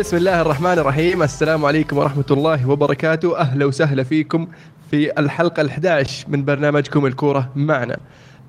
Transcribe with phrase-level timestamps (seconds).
[0.00, 4.46] بسم الله الرحمن الرحيم السلام عليكم ورحمة الله وبركاته أهلا وسهلا فيكم
[4.90, 7.96] في الحلقة ال11 من برنامجكم الكورة معنا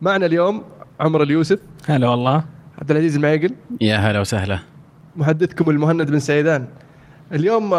[0.02, 0.64] معنا اليوم
[1.00, 2.44] عمر اليوسف هلا والله
[2.82, 4.60] عبد العزيز المعيقل يا هلا وسهلا
[5.16, 6.66] محدثكم المهند بن سيدان
[7.34, 7.70] اليوم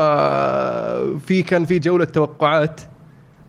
[1.19, 2.81] في كان في جولة توقعات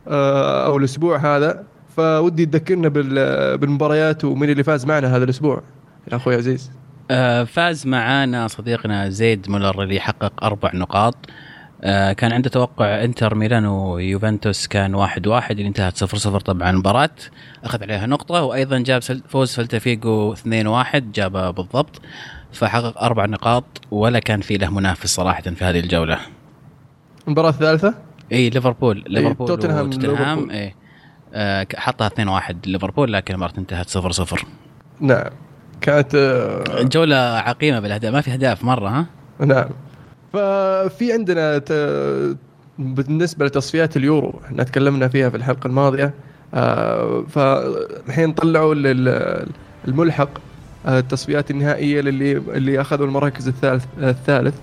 [0.08, 1.64] أو الأسبوع هذا
[1.98, 5.62] فودي تذكرنا بال- بالمباريات ومين اللي فاز معنا هذا الأسبوع
[6.12, 6.72] يا أخوي عزيز
[7.46, 11.16] فاز معانا صديقنا زيد مولر اللي حقق أربع نقاط.
[11.86, 16.70] آه، كان عنده توقع إنتر ميلان ويوفنتوس كان واحد واحد اللي انتهت صفر صفر طبعا
[16.70, 17.10] المباراة
[17.64, 22.02] أخذ عليها نقطة وأيضا جاب فوز فلتفيجو 2 واحد جابه بالضبط.
[22.54, 26.20] فحقق أربع نقاط ولا كان في له منافس صراحة في هذه الجولة.
[27.28, 27.94] المباراة الثالثة؟
[28.32, 29.04] إي ليفربول.
[29.08, 30.52] ليفربول توتنهام ليفربول.
[30.52, 30.76] إي.
[31.34, 34.46] آه، حطها 2 1 ليفربول لكن المباراة انتهت 0 0
[35.00, 35.30] نعم.
[35.84, 39.06] كانت آه، جولة عقيمة بالأهداف ما في أهداف مرة ها؟
[39.40, 39.66] نعم.
[40.34, 41.72] ففي عندنا ت...
[42.80, 46.14] بالنسبة لتصفيات اليورو إحنا تكلمنا فيها في الحلقة الماضية
[46.54, 49.46] آه، فالحين طلعوا لل-
[49.88, 50.30] الملحق
[50.86, 54.56] آه، التصفيات النهائية للي اللي أخذوا المراكز الثالث الثالث.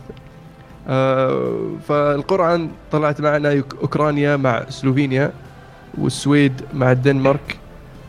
[1.89, 2.61] فالقرعة
[2.93, 5.33] طلعت معنا أوكرانيا مع سلوفينيا
[5.99, 7.59] والسويد مع الدنمارك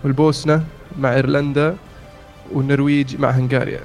[0.04, 0.64] والبوسنة
[1.00, 1.76] مع إيرلندا
[2.54, 3.80] والنرويج مع هنغاريا.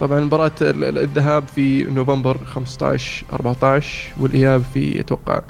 [0.00, 5.40] طبعا مباراة ال- ال- الذهاب في نوفمبر 15 14 والإياب في أتوقع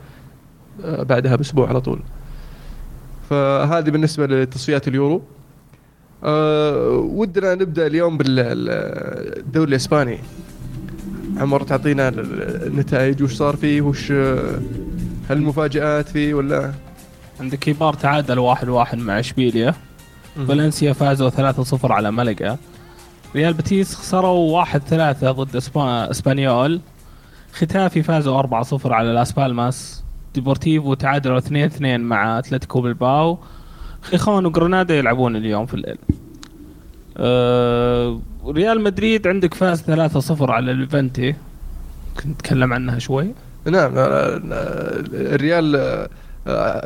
[0.84, 2.00] آه، بعدها بأسبوع على طول.
[3.30, 5.22] فهذه بالنسبة لتصفيات اليورو.
[6.24, 10.18] أه ودنا نبدأ اليوم بالدوري الإسباني.
[11.36, 14.58] عمر تعطينا ال- ال- النتائج وش صار فيه؟ وش آه،
[15.30, 16.72] هل المفاجآت فيه ولا؟
[17.40, 19.74] عندك إيبار تعادل واحد واحد مع إشبيليا.
[20.36, 22.58] فالنسيا فازوا 3-0 على ملقا.
[23.34, 24.68] ريال بتيس خسروا 1-3
[25.24, 26.10] ضد اسبا...
[26.10, 26.80] إسبانيول.
[27.52, 30.04] ختافي فازوا 4-0 على لاس بالماس.
[30.34, 33.38] ديبورتيفو تعادلوا 2-2 مع أتلتيكو بالباو
[34.02, 35.98] خيخون وجرنادا يلعبون اليوم في الليل.
[37.16, 38.20] أه...
[38.46, 39.86] ريال مدريد عندك فاز 3-0
[40.40, 41.34] على اليوفنتي
[42.16, 43.34] كنت نتكلم عنها شوي.
[43.66, 43.92] نعم
[45.14, 46.08] الريال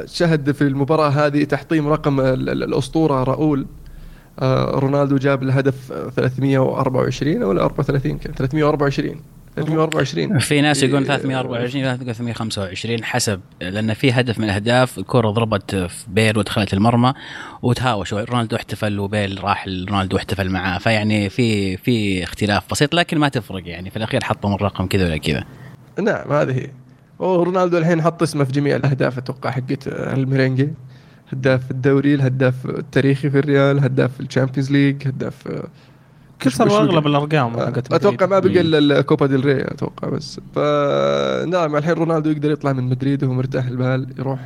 [0.04, 3.66] شهد في المباراة هذه تحطيم رقم ال- ال- الأسطورة راؤول
[4.40, 9.20] آه، رونالدو جاب الهدف آه، 324 ولا 34 كان 324
[9.56, 14.98] 324 في ناس يقولون إيه، 324 ناس يقولون 325 حسب لأن في هدف من الأهداف
[14.98, 17.14] الكره ضربت في بيل ودخلت المرمى
[17.62, 20.78] وتهاوش رونالدو احتفل وبيل راح رونالدو احتفل معاه.
[20.78, 23.90] فيعني في في اختلاف بسيط لكن ما تفرق يعني.
[23.90, 25.44] في الأخير حطوا من رقم كذا ولا كذا.
[26.02, 26.70] نعم هذه هي.
[27.18, 30.68] ورونالدو الحين حط اسمه في جميع الأهداف أتوقع حقت آه، الميرينجي
[31.32, 35.68] هداف الدوري الهداف التاريخي في الريال هداف ال Champions League هداف آه، بقى؟
[36.76, 38.38] اغلب الأرقام آه، حقت أتوقع ما.
[38.38, 43.32] بقى إلا الكوبا ديل ري أتوقع بس فنعم الحين رونالدو يقدر يطلع من مدريد وهو
[43.34, 44.40] مرتاح البال يروح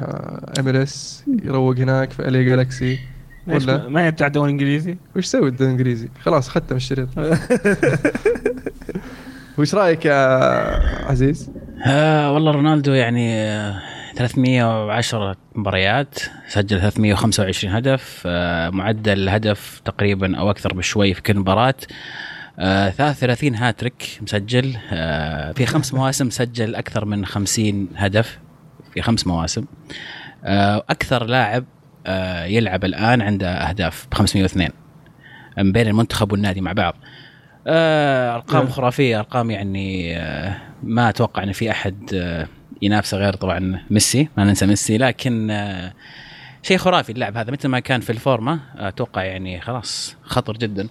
[0.59, 2.99] MLS يروق هناك في LA Galaxy
[3.47, 7.09] ولا ما- ما يرجع دوري إنجليزي؟ وش سوي الدوري الإنجليزي؟ خلاص ختم الشريط
[9.59, 10.15] وش رأيك يا
[11.11, 11.51] عزيز؟
[11.87, 13.81] آه والله رونالدو يعني آه،
[14.17, 16.19] 310 مباريات
[16.49, 21.75] سجل 325 هدف آه معدل هدف تقريبا أو أكثر بشوي في كل مباراة.
[22.59, 28.39] آه 33 هاتريك مسجل آه في خمس مواسم سجل أكثر من 50 هدف
[28.95, 29.65] في خمس مواسم.
[30.45, 31.65] آه أكثر لاعب
[32.07, 34.69] آه يلعب الآن عنده أهداف ب 502
[35.59, 36.95] من بين المنتخب والنادي مع بعض.
[37.67, 38.73] آه أرقام نعم.
[38.73, 42.47] خرافية أرقام يعني آه ما أتوقع إن في أحد آه
[42.83, 45.93] ينافسه غير طبعا ميسي ما ننسى ميسي لكن آه
[46.63, 50.89] شيء خرافي اللاعب هذا متى ما كان في الفورمة أتوقع يعني خلاص خطر جدا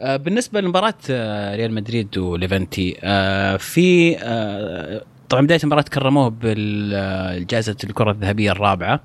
[0.00, 7.76] آه بالنسبة لمباراة آه ريال مدريد وليفنتي آه في آه طبعا بداية المباراة كرموه بالجائزة
[7.84, 9.00] الكرة الذهبية الرابعة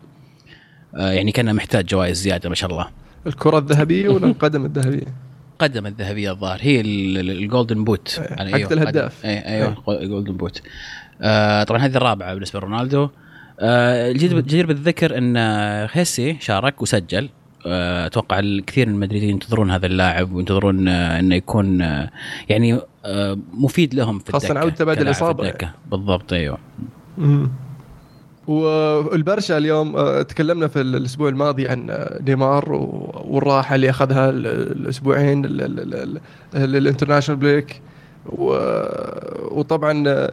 [0.96, 2.88] آه يعني كان محتاج جوائز زيادة ما شاء الله
[3.28, 5.25] الكرة الذهبية ولا القدم الذهبية؟
[5.60, 6.60] قدم الذهبية الظاهر.
[6.62, 9.26] هي ال- ال- ال Golden Boot حقت الهداف.
[9.26, 10.62] أي أيوه ال Golden Boot
[11.22, 13.10] آه طبعا هذه الرابعة بالنسبة لرونالدو.
[13.60, 15.38] آه الجدير بالذكر إن
[15.92, 17.30] خيسي شارك وسجل.
[17.68, 22.10] آه، أتوقع الكثير من المدريدين ينتظرون هذا اللاعب وينتظرون آه، إنه يكون آه،
[22.50, 22.80] يعني
[23.54, 24.98] مفيد لهم في خاصة الدكة عودته بعد
[25.46, 25.72] الدكة.
[25.92, 26.58] بالضبط أيوه.
[28.48, 32.74] والبرشا اليوم آه، تكلمنا في الأسبوع الماضي عن آه، نيمار
[33.26, 36.20] والراحة اللي أخذها ال- الأسبوعين ال- ال- ال-
[36.56, 37.82] ال- ال international break.
[39.52, 40.32] وطبعا آه،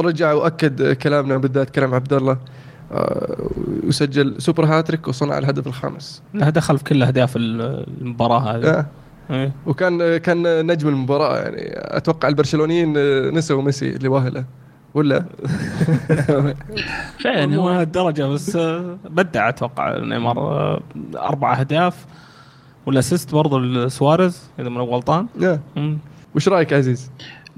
[0.00, 2.36] رجع وأكد كلامنا بالذات كلام عبد الله
[3.86, 6.22] وسجل super hat-trick وصنع الهدف الخامس.
[6.34, 8.66] له دخل في كل أهداف ال- المباراة هذه.
[8.70, 8.86] آه،
[9.30, 9.52] إيه.
[9.66, 11.62] وكان كان نجم المباراة يعني.
[11.96, 12.92] أتوقع البرشلونيين
[13.34, 14.44] نسوا ميسي اللي وأهله
[14.94, 15.24] ولا؟
[17.24, 20.82] فعلا مو هالدرجة بس آه، بدع أتوقع نيمار آه،
[21.16, 22.06] أربع أهداف
[22.86, 25.26] وال assist برضه لسواريز إذا من غلطان.
[26.34, 27.10] وش رأيك عزيز؟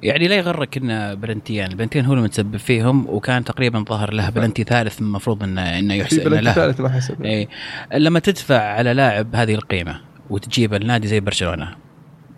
[0.03, 1.71] يعني لا يغرك إن بلنتيان.
[1.71, 6.31] البلنتيان هو المتسبب فيهم وكان تقريبا ظهر له بلنتي ثالث المفروض انه إنه يحسب إنه
[6.31, 6.53] بلنتي له.
[6.53, 7.23] ثالث ما حسب.
[7.25, 7.49] اي
[7.95, 10.01] لما تدفع على لاعب هذه القيمة
[10.31, 11.86] وتجيب النادي زي برشلونة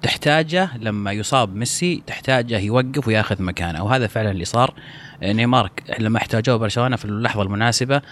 [0.02, 4.74] تحتاجه لما يصاب ميسي تحتاجه يوقف وياخذ مكانه وهذا فعلا اللي صار
[5.22, 8.02] نيمار لما احتاجوه برشلونة في اللحظة المناسبة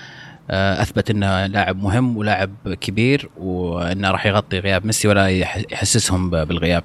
[0.51, 2.51] آه، أثبت إنه لاعب مهم ولاعب
[2.81, 6.85] كبير وإنه راح يغطي غياب ميسي ولا يح- يحسسهم بالغياب.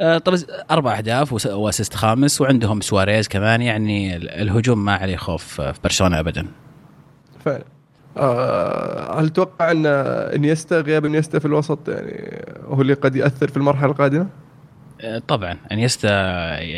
[0.00, 0.34] آه، طب
[0.70, 5.74] أربع أهداف و assist خامس وعندهم سواريز كمان يعني ال- الهجوم ما عليه خوف في
[5.84, 6.46] برشلونة ابدا.
[7.44, 7.64] فعلا
[9.18, 13.90] هل تتوقع أن إنيستا غياب إنيستا في الوسط يعني هو اللي قد يأثر في المرحلة
[13.90, 14.26] القادمة؟
[15.00, 15.56] آه، طبعا.
[15.72, 16.08] إنيستا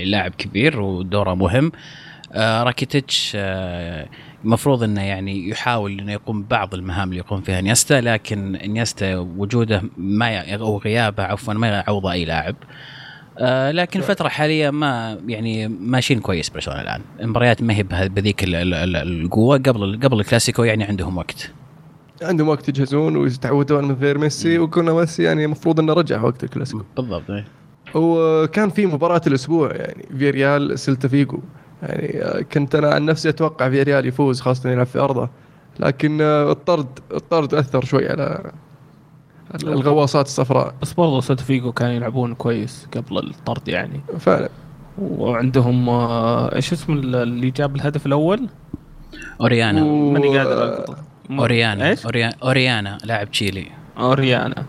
[0.05, 1.73] لاعب كبير ودوره مهم.
[2.33, 4.09] آه، راكيتيتش آه،
[4.45, 9.83] المفروض إنه يعني يحاول إنه يقوم ببعض المهام اللي يقوم فيها إنيستا لكن إنيستا وجوده
[9.97, 12.57] ما أو غيابه عفوا ما يعوض أي لاعب.
[13.39, 18.55] آه، لكن الفترة الحالية ما يعني ماشيين كويس برشلونة الآن، المباريات ما هي بذيك ال-
[18.55, 19.57] ال- ال- القوة.
[19.59, 21.51] قبل قبل الكلاسيكو يعني عندهم وقت.
[22.23, 26.83] عندهم وقت يجهزون ويتعودون من غير ميسي ويمكن ميسي يعني المفروض إنه رجع وقت الكلاسيكو.
[26.97, 27.45] بالضبط إيه.
[27.95, 31.39] وكان في مباراة الأسبوع يعني فيريال سيلتا فيجو.
[31.83, 35.29] يعني آه، كنت أنا عن نفسي أتوقع فيريال يفوز خاصة يلعب في أرضه.
[35.81, 38.53] لكن آه، الطرد الطرد أثر شوي على
[39.65, 40.75] الغواصات الصفراء.
[40.83, 44.01] بس برضه سيلتا فيجو كانوا يلعبون كويس قبل الطرد يعني.
[44.19, 44.49] فعلا.
[44.99, 48.49] وعندهم آه، إيش اسم اللي جاب الهدف الأول؟
[49.41, 49.83] أوريانا.
[49.83, 50.85] و- ماني قادر.
[51.31, 51.89] م- أوريانا.
[51.89, 52.07] إيش؟
[52.43, 53.67] أوريانا لاعب تشيلي.
[53.99, 54.65] أوريانا.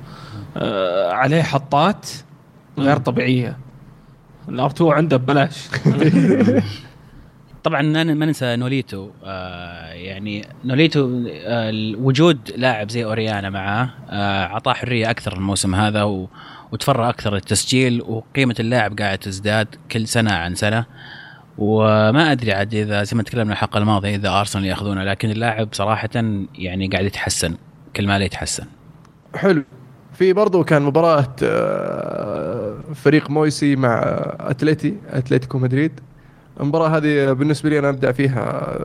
[0.58, 2.10] آه عليه حطات
[2.78, 3.58] غير طبيعية.
[4.50, 5.68] الأرتو عنده ببلاش.
[7.66, 14.74] طبعا ما ننسى نوليتو آه يعني نوليتو آه وجود لاعب زي أوريانا معاه آه اعطاه
[14.74, 16.30] حرية أكثر الموسم هذا و
[16.72, 20.86] وتفرغ أكثر للتسجيل وقيمة اللاعب قاعدة تزداد كل سنة عن سنة.
[21.58, 26.10] وما أدري عاد إذا زي ما تكلمنا الحلقة الماضية إذا أرسنال يأخذونه لكن اللاعب صراحة
[26.56, 27.56] يعني قاعد يتحسن
[27.96, 28.66] كل ما له يتحسن.
[29.36, 29.64] حلو.
[30.14, 34.02] في برضو كان مباراة آه، فريق مويسي مع
[34.40, 36.00] أتلتي أتلتيكو مدريد.
[36.62, 38.76] المباراة هذه بالنسبة لي أنا أبدع فيها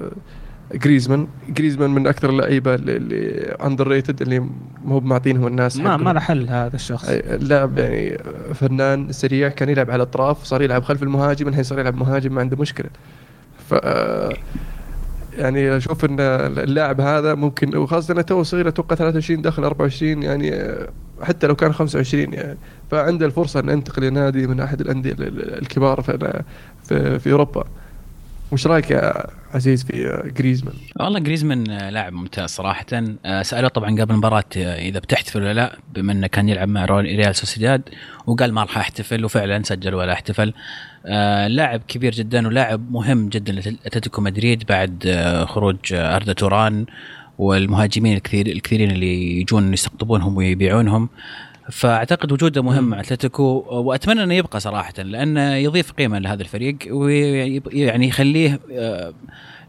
[0.74, 4.38] جريزمان جريزمان من أكثر اللعيبة اللي- اللي أندر ريتد اللي
[4.84, 5.96] مو معطينهم الناس ما.
[5.96, 7.08] ما له حل هذا الشخص.
[7.08, 8.18] اللاعب يعني
[8.54, 12.40] فنان سريع كان يلعب على الأطراف صار يلعب خلف المهاجم الحين صار يلعب مهاجم ما
[12.40, 12.90] عنده مشكلة.
[13.68, 13.74] ف
[15.40, 16.20] يعني أشوف إن
[16.58, 20.52] اللاعب هذا ممكن وخاصة إنه تو صغير أتوقع 23 داخل 24 يعني
[21.22, 22.58] حتى لو كان 25 يعني
[22.90, 26.42] فعنده الفرصة انه ينتقل لنادي من أحد الأندية ال- ال- الكبار في
[26.84, 27.64] في, في أوروبا.
[28.52, 32.86] وش رأيك يا عزيز في جريزمان؟ والله جريزمان آه، لاعب ممتاز صراحة.
[33.24, 36.84] آه، سألوه طبعا قبل المباراة آه، إذا بتحتفل ولا لا بما أنه كان يلعب مع
[36.84, 37.82] ريال سوسيداد
[38.26, 40.54] وقال ما راح أحتفل وفعلا سجل ولا احتفل.
[41.06, 46.86] آه، لاعب كبير جدا ولاعب مهم جدا لأتلتيكو مدريد بعد آه، خروج آه، أردا توران
[47.38, 51.08] والمهاجمين الكثير الكثيرين اللي يجون يستقطبونهم ويبيعونهم.
[51.70, 58.08] فأعتقد وجوده مهم مع أتلتيكو وأتمنى أنه يبقى صراحة لأنه يضيف قيمة لهذا الفريق ويعني
[58.08, 59.14] يخليه آه،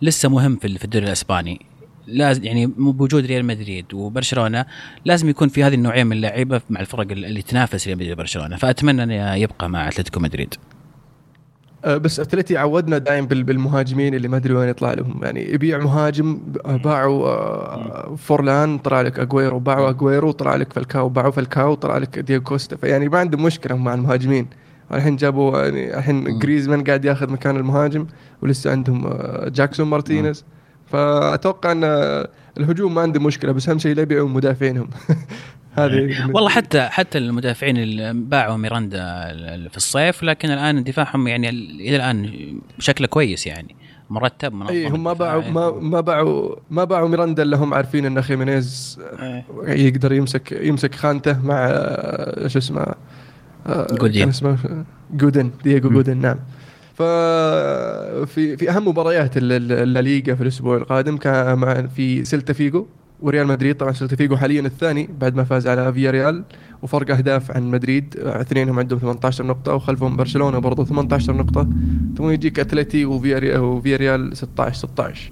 [0.01, 1.65] لسه مهم في الدوري الأسباني.
[2.07, 4.65] لازم يعني بوجود ريال مدريد وبرشلونة
[5.05, 8.55] لازم يكون في هذه النوعية من اللعيبة مع الفرق اللي تنافس ريال مدريد وبرشلونة.
[8.55, 10.55] فأتمنى أنه يبقى مع أتلتيكو مدريد.
[11.88, 15.20] بس اتلتي عودنا بال- بالمهاجمين اللي ما أدري وين يطلع لهم.
[15.24, 21.10] يعني يبيع مهاجم ب- باعوا آه، فورلان طلع لك اجويرو باعوا اجويرو طلع لك فالكاو
[21.10, 22.76] باعوا فالكاو طلع لك دييغو كوستا.
[22.76, 24.48] فيعني ما عندهم مشكلة مع المهاجمين.
[24.94, 28.08] الحين جابوا يعني الحين جريزمان قاعد ياخذ مكان المهاجم
[28.42, 30.46] ولسه عندهم آه، جاكسون مارتينيز.
[30.88, 34.88] فأتوقع إن آه، الهجوم ما عندهم مشكلة بس أهم شيء لا يبيعوا مدافعينهم.
[35.74, 39.01] هذه والله حتى حتى المدافعين اللي باعوا ميراندا
[39.70, 42.30] في الصيف لكن الآن دفاعهم يعني إلى الآن
[42.80, 43.75] شكله كويس يعني
[44.10, 45.13] مرتب منظم اي هم ما.
[45.13, 49.46] باعوا ما ما باعوا ما باعوا ميراندا الا هم عارفين إن خيمينيز إيه.
[49.68, 51.68] يقدر يمسك يمسك خانته مع
[52.48, 52.86] شو اسمه
[53.92, 54.30] جودين.
[54.30, 54.58] اسمه
[55.13, 56.40] جودين دييغو جودين نعم
[56.96, 62.88] ففي في أهم مباريات ال- ال- الليغا في الأسبوع القادم كان في سيلتا فيجو
[63.22, 66.44] وريال مدريد طبعا سيلتا حاليا الثاني بعد ما فاز على فياريال
[66.82, 71.68] وفرق أهداف عن مدريد اثنينهم عندهم 18 نقطة وخلفهم برشلونة برضه 18 نقطة.
[72.18, 75.32] ثم يجيك أتلتي وفياريال, وفياريال 16 16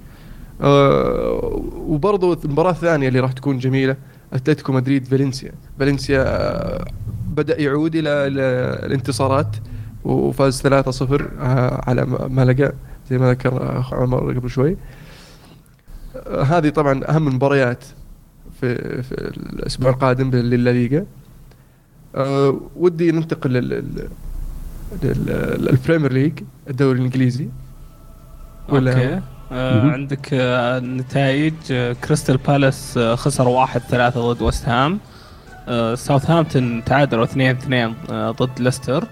[0.62, 3.96] آه، وبرضه المباراة الثانية اللي راح تكون جميلة
[4.34, 5.52] أتلتيكو مدريد فالنسيا.
[5.80, 6.86] فالنسيا آه،
[7.36, 8.10] بدأ يعود إلى
[8.86, 9.56] الانتصارات
[10.04, 12.72] وفاز 3-0 آه، على م- مالاجا
[13.10, 14.72] زي ما ذكر أخوي عمر قبل شوي.
[14.72, 14.76] آه،
[16.46, 17.84] هذه طبعا أهم المباريات
[18.62, 21.06] في في الأسبوع القادم للليغا.
[22.16, 24.10] أه ودي ننتقل لل
[25.04, 27.50] لل Premier League الدوري الإنجليزي.
[28.70, 29.22] ولا؟ okay.
[29.52, 35.00] آه عندك آه نتائج آه كريستال بالاس آه خسر واحد ثلاثة ضد وست هام.
[35.68, 39.08] آه ساوثهامبتون تعادلوا 2 2 آه ضد ليستر.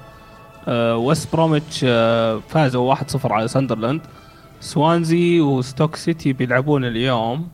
[0.67, 4.01] آه ويست بروميتش آه فازوا 1-0 على ساندرلاند.
[4.59, 7.47] سوانزي وستوك سيتي بيلعبون اليوم.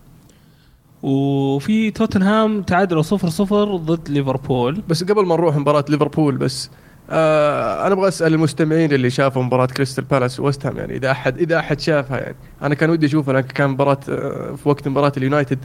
[1.03, 4.81] وفي توتنهام تعادلوا 0 0 ضد ليفربول.
[4.89, 6.69] بس قبل ما نروح مباراة ليفربول بس
[7.09, 11.37] آه أنا أبغى أسأل المستمعين اللي شافوا مباراة كريستال بالاس وست هام يعني إذا احد
[11.37, 12.35] إذا أحد شافها يعني.
[12.61, 15.59] أنا كان ودي أشوفها لكن كان مباراة آه في وقت مباراة اليونايتد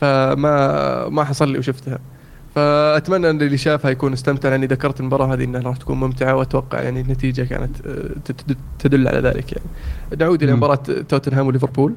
[0.00, 1.98] فما ما حصل لي وأشوفها.
[2.54, 6.82] فأتمنى أن اللي شافها يكون استمتع لأني ذكرت المباراة هذه إنها راح تكون ممتعة وأتوقع
[6.82, 8.32] يعني النتيجة كانت آه،
[8.78, 9.66] تدل على ذلك يعني.
[10.18, 11.94] نعود إلى مباراة توتنهام وليفربول.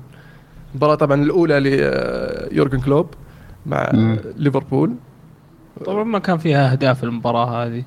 [0.71, 3.07] المباراه طبعا الأولى ليورجن كلوب
[3.65, 4.19] مع مم.
[4.37, 4.95] ليفربول.
[5.85, 7.83] طبعا ما كان فيها أهداف المباراة هذه.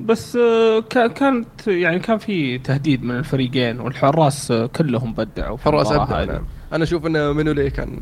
[0.00, 6.44] بس آه، كانت يعني كان في تهديد من الفريقين والحراس كلهم بدعوا فالحراس أبدعوا نعم.
[6.72, 8.00] أنا أشوف إن منولي كان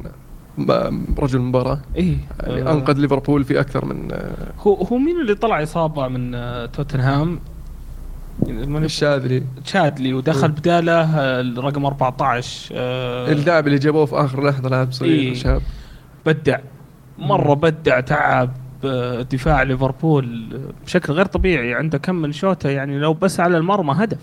[1.19, 1.81] رجل مباراة.
[1.97, 2.17] إيه.
[2.41, 6.67] يعني أنقذ ليفربول في أكثر من آه، هو هو مين اللي طلع إصابة من آه،
[6.67, 7.41] توتنهام؟
[8.49, 11.03] الشاذلي شادلي ودخل بداله
[11.41, 12.75] الرقم 14
[13.33, 15.35] اللاعب اللي جابوه في آخر لحظة لاعب صغير إيه.
[15.35, 15.63] شاب
[16.27, 16.59] بدع.
[17.19, 18.51] مرة بدع تعب
[19.31, 20.49] دفاع ليفربول
[20.87, 21.75] بشكل غير طبيعي.
[21.75, 24.19] عنده كم من شوطة يعني لو بس على المرمى هدف.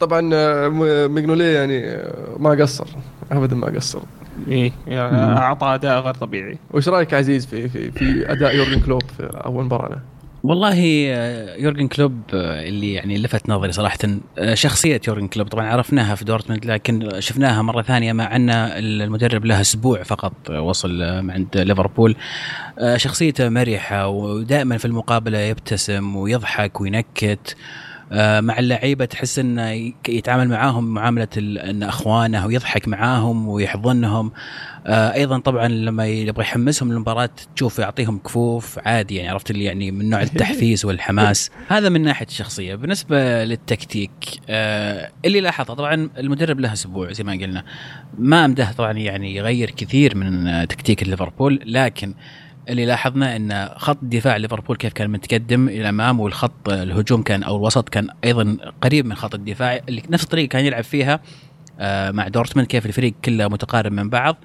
[0.00, 0.68] طبعا آه،
[1.08, 2.86] مينيوليه يعني آه، ما قصر
[3.32, 4.00] ابدا ما قصر.
[4.48, 6.58] إيه أعطى أداء غير طبيعي.
[6.70, 10.00] وش رأيك عزيز في في في أداء يورجن كلوب في أول مباراة له؟
[10.42, 13.98] والله آه، يورجن كلوب اللي يعني لفت نظري صراحة
[14.54, 15.48] شخصية يورجن كلوب.
[15.48, 21.02] طبعا عرفناها في دورتموند لكن شفناها مرة ثانية مع أن المدرب له أسبوع فقط وصل
[21.02, 22.16] عند ليفربول.
[22.96, 27.56] شخصيته مرحة ودائما في المقابلة يبتسم ويضحك وينكت.
[28.12, 34.32] مع اللعيبة تحس إنه يتعامل معاهم معاملة إن أخوانه ويضحك معاهم ويحضنهم.
[34.86, 39.90] آه أيضا طبعا لما يبغى يحمسهم للمباراة تشوف يعطيهم كفوف عادي يعني عرفت اللي يعني
[39.90, 41.50] من نوع التحفيز والحماس.
[41.68, 42.74] هذا من ناحية الشخصية.
[42.74, 44.10] بالنسبة للتكتيك
[44.48, 47.64] آه اللي لاحظه طبعا المدرب له أسبوع زي ما قلنا.
[48.18, 52.14] ما أمده طبعا يعني يغير كثير من تكتيك ليفربول لكن
[52.68, 57.56] اللي لاحظنا إن خط دفاع ليفربول كيف كان متقدم إلى الامام والخط الهجوم كان أو
[57.56, 61.20] الوسط كان أيضا قريب من خط الدفاع اللي نفس الطريقة كان يلعب فيها
[61.80, 62.68] آه، مع دورتموند.
[62.68, 64.36] كيف الفريق كله متقارب من بعض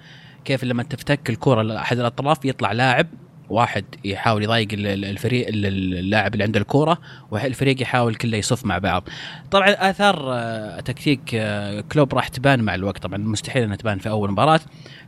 [0.46, 3.08] كيف لما تفتك الكرة لأحد الأطراف يطلع لاعب
[3.50, 6.98] واحد يحاول يضايق الفريق اللاعب اللي عنده الكورة
[7.32, 9.04] والفريق يحاول كله يصف مع بعض.
[9.52, 13.04] طبعا آثار آه، تكتيك آه، كلوب راح تبان مع الوقت.
[13.04, 14.60] طبعا مستحيل إنها تبان في أول مباراة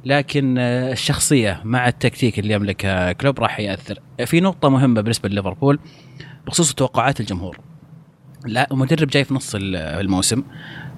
[0.05, 3.99] لكن آه، الشخصية مع التكتيك اللي يملكه كلوب راح يأثر.
[4.25, 5.79] في نقطة مهمة بالنسبة لليفربول
[6.47, 7.57] بخصوص توقعات الجمهور.
[8.45, 10.43] لا مدرب جاي في نص الموسم.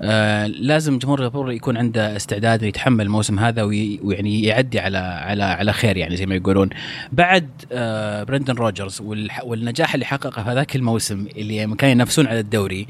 [0.01, 5.73] آه لازم جمهور ليفربول يكون عنده استعداد يتحمل الموسم هذا ويعني يعدي على على على
[5.73, 6.69] خير يعني زي ما يقولون.
[7.11, 9.01] بعد آه برندن روجرز
[9.43, 12.87] والنجاح اللي حققه في هذاك الموسم اللي كانوا ينافسون على الدوري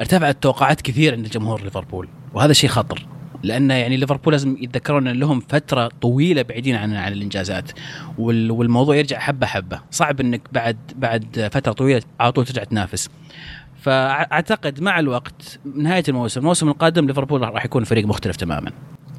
[0.00, 3.06] ارتفعت توقعات كثير عند جمهور ليفربول وهذا شيء خطر
[3.42, 7.70] لأن يعني ليفربول لازم يتذكرون إن لهم فترة طويلة بعيدين عن عن الإنجازات
[8.18, 13.10] والموضوع يرجع حبة حبة صعب إنك بعد بعد فترة طويلة على طول ترجع تنافس.
[13.84, 18.70] فأعتقد مع الوقت نهاية الموسم الموسم القادم ليفربول راح يكون فريق مختلف تماما.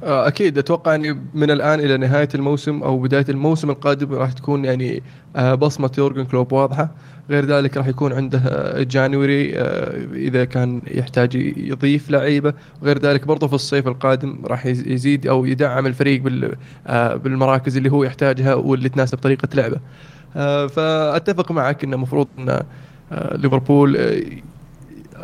[0.03, 4.65] آه، أكيد أتوقع إني من الآن إلى نهاية الموسم أو بداية الموسم القادم راح تكون
[4.65, 5.03] يعني
[5.35, 6.89] آه، بصمة يورجن كلوب واضحة.
[7.29, 8.39] غير ذلك راح يكون عنده
[8.83, 12.53] جانوري آه، إذا كان يحتاج يضيف لعيبة.
[12.81, 16.21] وغير ذلك برضه في الصيف القادم راح يزيد أو يدعم الفريق
[17.15, 19.79] بالمراكز اللي هو يحتاجها واللي تناسب طريقة لعبه.
[20.67, 22.61] فأتفق معك إنه المفروض إن
[23.11, 23.97] ليفربول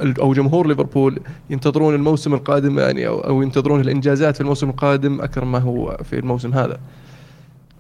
[0.01, 5.45] أو جمهور ليفربول ينتظرون الموسم القادم يعني أو, أو ينتظرون الإنجازات في الموسم القادم أكثر
[5.45, 6.79] ما هو في الموسم هذا.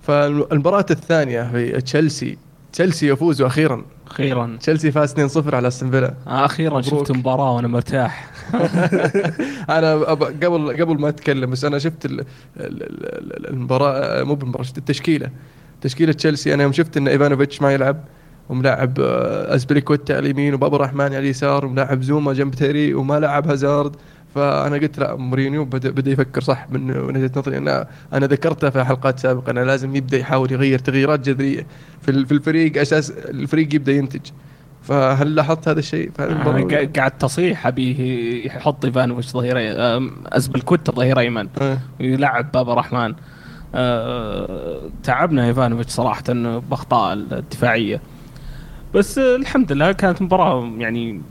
[0.01, 2.37] فالمباراة الثانية في تشيلسي
[2.73, 3.83] تشيلسي يفوز أخيرا.
[4.07, 4.57] أخيرا.
[4.59, 6.13] تشيلسي فاز 2-0 على أستون فيلا.
[6.27, 7.01] آه أخيرا مبروك.
[7.07, 8.31] شفت مباراة وأنا مرتاح.
[9.77, 12.09] أنا قبل قبل ما أتكلم بس أنا شفت
[13.49, 15.29] المباراة مو بالمباراة شفت التشكيلة.
[15.81, 18.03] تشكيلة تشيلسي أنا يوم شفت إن إيفانوفيتش ما يلعب
[18.51, 23.47] وملاعب آه، ازبريكوتا على اليمين وبابا الرحمن على اليسار وملاعب زوما جنب تيري وما لعب
[23.47, 23.95] هازارد.
[24.35, 27.57] فأنا قلت لا مورينيو بدا, بدا يفكر صح من وجهة نظري.
[27.57, 31.65] أنا أنا ذكرتها في حلقات سابقة أنه لازم يبدأ يحاول يغير تغييرات جذرية
[32.01, 34.21] في في الفريق أساس الفريق يبدأ ينتج.
[34.83, 37.97] فهل لاحظت هذا الشيء؟ قا- قاعد تصيح ابيه
[38.45, 41.79] يحط ايفانوفيتش ظهير أم، ازبلكوتا ظهير ايمن إيه.
[41.99, 43.13] ويلعب بابا رحمن
[43.75, 46.23] أه، تعبنا ايفانوفيتش صراحة
[46.69, 48.01] بأخطاء الدفاعية.
[48.95, 51.21] بس الحمد لله كانت مباراة يعني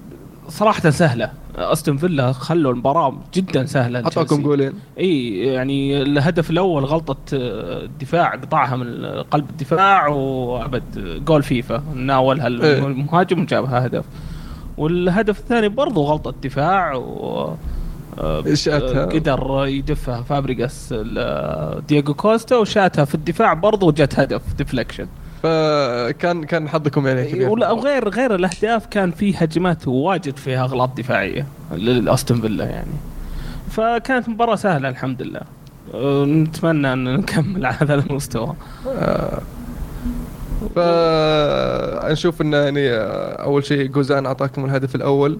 [0.48, 4.42] صراحة سهلة أستون فيلا خلوا المباراة جدا سهلة اعطاكم.
[4.42, 10.82] جولين إي يعني الهدف الأول غلطة الدفاع قطعها من قلب الدفاع وأبد
[11.24, 12.46] جول فيفا ناولها.
[12.46, 14.04] المهاجم وجابها هدف
[14.78, 17.54] والهدف الثاني برضو غلطة دفاع و
[18.18, 19.04] آه، شاتها.
[19.04, 20.94] قدر يدفها فابريجاس
[21.88, 25.06] دييغو كوستا وشاتها في الدفاع برضو جت هدف deflection
[25.42, 27.48] فكان كان حظكم يعني كبير.
[27.48, 32.92] ولا وغير غير الاهداف كان في هجمات واجد فيها أغلاط دفاعية لأستون فيلا يعني.
[33.70, 35.40] فكانت مباراة سهلة الحمد لله.
[35.94, 38.54] أه، نتمنى أن نكمل على هذا المستوى.
[40.76, 42.90] فنشوف انه يعني
[43.44, 45.38] أول شيء جوزان أعطاكم الهدف الأول.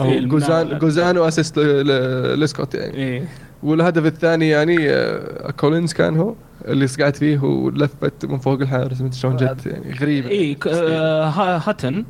[0.00, 0.78] إيه، جوزان المناولة.
[0.78, 2.94] جوزان و assist لسكوت يعني.
[2.94, 3.28] إيه.
[3.62, 6.34] والهدف الثاني يعني آه، كولينز كان هو
[6.64, 11.68] اللي صقعت فيه ولفت من فوق الحارس ما شلون جت يعني غريبه ك- آه، ها-
[11.68, 12.04] هاتن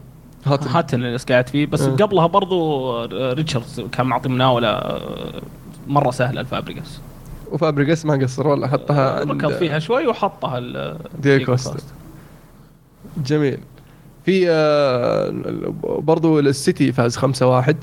[0.47, 0.69] هاتن.
[0.71, 1.97] هاتن اللي قاعد فيه بس آه.
[1.97, 5.43] قبلها برضو آه، ريتشاردز كان معطي مناوله آه،
[5.88, 7.00] مرة سهله لفابريجاس
[7.52, 11.76] وفابريجاس ما قصر والله حطها ركض فيها شوي وحطها ل- دييغو كوستا.
[13.26, 13.59] جميل
[14.25, 15.33] في آه،
[15.83, 17.76] برضو السيتي فاز 5-1 على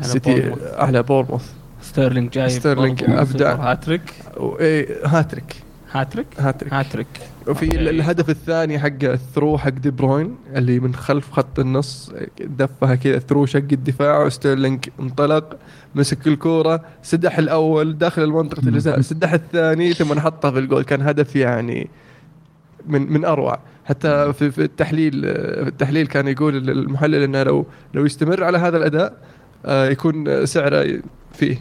[0.00, 0.52] السيتي.
[0.76, 3.00] على بورموث ستيرلينج جاي ستيرلينج.
[3.24, 4.14] super hat-trick.
[4.36, 5.56] وايه hat-trick.
[5.92, 6.72] hat-trick؟ hat-trick.
[6.74, 7.06] hat-trick.
[7.48, 7.64] وفي.
[7.64, 12.94] ال- الهدف الثاني حق ال through حق دي بروين اللي من خلف خط النص دفها
[12.94, 15.56] كذا through شق الدفاع وستيرلينج انطلق
[15.94, 20.82] مسك الكورة سدح الأول داخل منطقه الجزاء سدح الثاني ثم حطها في الجول.
[20.84, 21.90] كان هدف يعني
[22.86, 23.58] من من أروع.
[23.84, 25.22] حتى في, في التحليل
[25.62, 29.14] في التحليل كان يقول المحلل إنه لو لو يستمر على هذا الأداء
[29.66, 31.02] آه، يكون سعره
[31.34, 31.56] فيه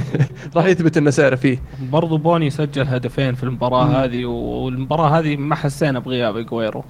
[0.56, 1.58] راح يثبت ان سعره فيه.
[1.92, 6.84] برضو بوني سجل هدفين في المباراة هذه والمباراة هذه ما حسينا بغياب اجويرو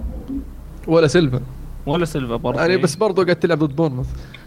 [0.86, 1.40] ولا سيلفا.
[1.86, 2.58] ولا سيلفا برضو.
[2.58, 4.06] يعني بس برضو قاعد تلعب ضد بورنموث.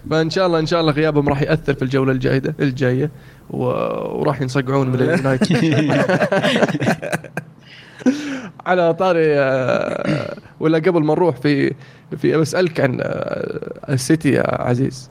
[0.10, 3.12] فإن شاء الله إن شاء الله غيابهم راح يأثر في الجولة الجايه الجاية
[3.50, 3.64] و...
[4.20, 5.90] وراح ينصقعون من اليونايتد.
[8.66, 11.74] على طاري آه، ولا قبل ما نروح في
[12.18, 15.10] في بسالك عن آه، السيتي يا عزيز.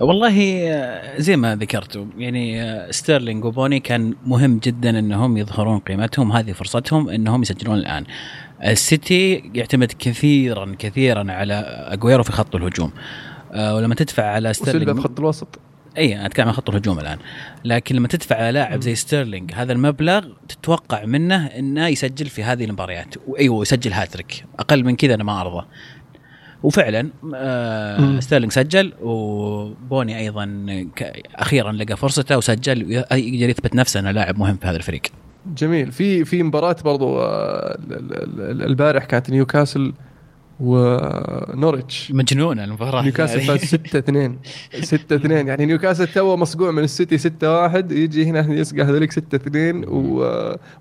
[0.00, 6.32] والله آه، زي ما ذكرتوا يعني آه، ستيرلينج وبوني كان مهم جدا إنهم يظهرون قيمتهم.
[6.32, 8.04] هذه فرصتهم إنهم يسجلون الآن.
[8.64, 11.54] السيتي يعتمد كثيرا كثيرا على
[11.88, 12.90] اجويرو في خط الهجوم.
[13.52, 15.58] آه، ولما تدفع على ستيرلينج في خط الوسط؟
[15.98, 17.18] إي أنا أتكلم عن خط الهجوم الآن.
[17.64, 22.64] لكن لما تدفع على لاعب زي ستيرلينج هذا المبلغ تتوقع منه إنه يسجل في هذه
[22.64, 23.14] المباريات.
[23.26, 24.44] وايوه يسجل هاتريك.
[24.58, 25.66] أقل من كذا أنا ما أرضى.
[26.62, 28.20] وفعلا آه.
[28.20, 30.66] ستيرلينج سجل وبوني أيضا
[31.34, 35.02] أخيرا لقى فرصته وسجل يقدر يثبت نفسه إنه لاعب مهم في هذا الفريق.
[35.56, 35.92] جميل.
[35.92, 39.92] في في مباراة برضو آه، ال- ال- ال- البارح كانت نيوكاسل
[40.60, 43.02] ونوريتش مجنونة المباراة.
[43.02, 43.46] نيوكاسل هذه.
[43.46, 44.38] فاز 6 2
[44.80, 49.36] 6 2 يعني نيوكاسل تو مصقوع من السيتي 6 1 يجي هنا يصقع هذوليك 6
[49.36, 50.24] 2 و...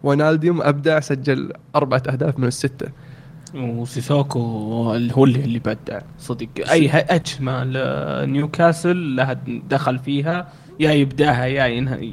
[0.04, 2.88] ونالديوم ابدع سجل أربعة أهداف من الستة.
[3.58, 4.40] وسيسوكو
[4.96, 6.00] اللي هو اللي اللي بدع.
[6.20, 6.48] صدق.
[6.72, 9.34] أي هجمه لنيوكاسل لها
[9.70, 10.48] دخل فيها
[10.80, 12.12] يا يبداها يا ينهي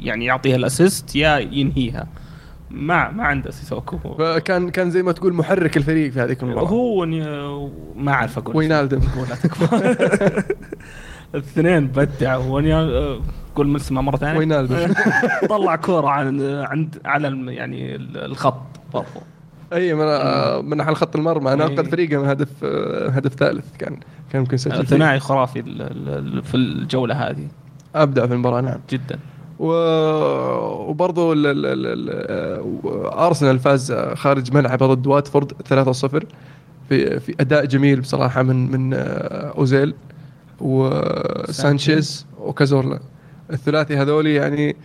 [0.00, 2.06] يعني يعطيها ال assist يا ينهيها.
[2.70, 6.66] ما ما عنده سيسوكو فكان كان زي ما تقول محرك الفريق في هذيك المباراة.
[6.68, 7.06] هو
[7.96, 9.00] ما أعرف أقول وينالدم
[11.34, 12.36] الاثنين بدع.
[12.36, 13.18] ونيا
[13.54, 14.38] قول من اسمه مرة ثانية.
[14.38, 14.92] وينالدم
[15.50, 18.62] طلع كورة عن عند على الم- يعني الخط.
[18.94, 19.06] برضو.
[19.72, 20.06] أي من
[20.70, 21.54] من على خط المرمى.
[21.54, 21.90] ناقد إيه.
[21.90, 22.64] فريقه من هدف
[23.10, 23.64] هدف ثالث.
[23.78, 23.96] كان
[24.32, 24.96] كان ممكن يسجل فيه.
[24.96, 25.62] ثنائي خرافي
[26.42, 27.48] في الجولة هذه.
[27.94, 28.80] ابدع في المباراة نعم.
[28.90, 29.18] جدا.
[29.58, 29.72] و...
[30.90, 31.46] وبرضه ال...
[31.46, 31.66] ال...
[31.66, 31.86] ال...
[31.86, 33.06] ال...
[33.06, 35.54] أرسنال فاز خارج ملعبه ضد واتفورد 3-0
[36.88, 38.94] في في أداء جميل بصراحة من من
[39.58, 39.94] أوزيل
[40.60, 43.00] وسانشيز وكازورلا.
[43.50, 44.76] الثلاثي هذولي يعني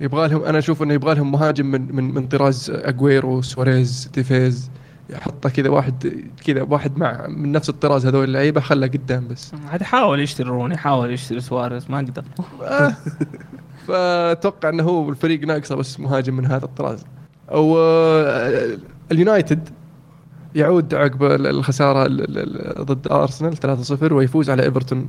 [0.00, 4.70] يبغى لهم أنا أشوف إنه يبغى لهم مهاجم من من من طراز أجويرو سواريز تيفيز
[5.10, 9.52] يحطه كذا واحد كذا واحد مع من نفس الطراز هذول اللعيبة خله قدام بس.
[9.72, 12.24] عاد حاول يشتري روني حاول يشتري سواريز ما قدر.
[12.62, 12.96] آه.
[13.86, 17.04] فأتوقع إنه هو الفريق ناقصه بس مهاجم من هذا الطراز.
[17.50, 18.78] أو آه،
[19.12, 19.68] اليونايتد
[20.54, 22.38] يعود عقب الخسارة ال-
[22.78, 25.08] ال- ضد أرسنال 3-0 ويفوز على إيفرتون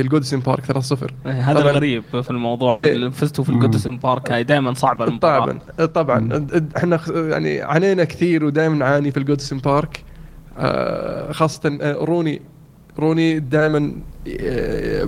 [0.00, 1.70] في الجودسون بارك 3-0 هذا طبعاً.
[1.70, 2.92] الغريب في الموضوع إيه.
[2.92, 5.58] اللي فزتوا في الجوديسون بارك هاي دائما صعبة المباراة.
[5.78, 6.46] طبعا طبعا.
[6.76, 10.04] إحنا يعني عانينا كثير ودائما نعاني في الجودسون بارك.
[10.58, 12.40] آه، خاصة آه، روني.
[12.98, 13.78] روني دائما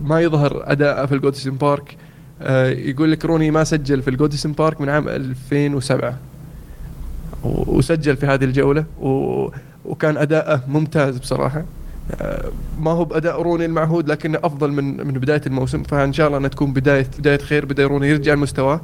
[0.03, 1.97] ما يظهر اداءه في الجوديسون بارك.
[2.43, 6.19] آه، يقول لك روني ما سجل في الجوديسون بارك من عام 2007
[7.45, 8.85] و- وسجل في هذه الجولة.
[9.85, 11.59] وكان أداءه ممتاز بصراحة.
[11.59, 11.65] آه،
[12.81, 15.83] ما هو بأداء روني المعهود لكنه أفضل من من بداية الموسم.
[15.83, 18.81] فإن شاء الله أنها تكون بداية بداية خير بدا روني يرجع لمستواه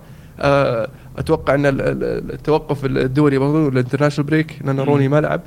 [1.19, 4.81] أتوقع أن ال- ال- التوقف الدولي برضو ال international break لأن.
[4.81, 5.41] روني ما لعب.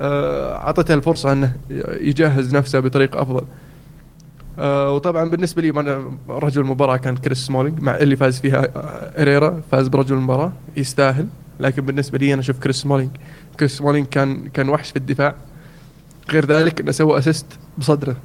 [0.00, 1.52] آه، أعطته الفرصة أنه
[2.00, 3.44] يجهز نفسه بطريقة أفضل.
[4.58, 5.70] آه، وطبعا بالنسبة لي
[6.28, 11.26] رجل المباراة كان كريس سمولينج مع اللي فاز فيها آه، إريرا فاز برجل المباراة يستاهل.
[11.60, 13.10] لكن بالنسبة لي أنا أشوف كريس سمولينج
[13.58, 15.34] كريس سمولينج كان كان وحش في الدفاع.
[16.32, 17.46] غير ذلك إنه سوى assist
[17.78, 18.16] بصدره.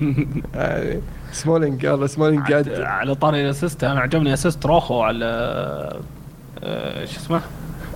[0.54, 1.00] يعني
[1.32, 2.68] سمولينج يلا سمولينج قاعد.
[2.80, 5.24] على طاري ال assist أنا عجبني assist روخو على
[6.64, 7.40] آه، شو اسمه؟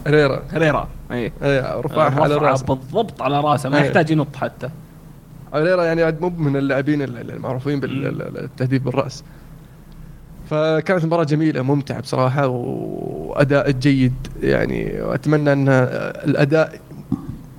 [0.06, 2.66] اريرا هريرا اي إيه، رفعها على رفعها رأسه.
[2.66, 3.86] بالضبط على رأسه ما أي.
[3.86, 4.70] يحتاج ينط حتى.
[5.54, 9.24] اريرا يعني عاد مو من اللاعبين ال- ال- المعروفين بالتهديف بالرأس.
[10.50, 15.68] فكانت مباراة جميلة ممتعة بصراحة وأداء جيد يعني وأتمنى أن
[16.24, 16.80] الأداء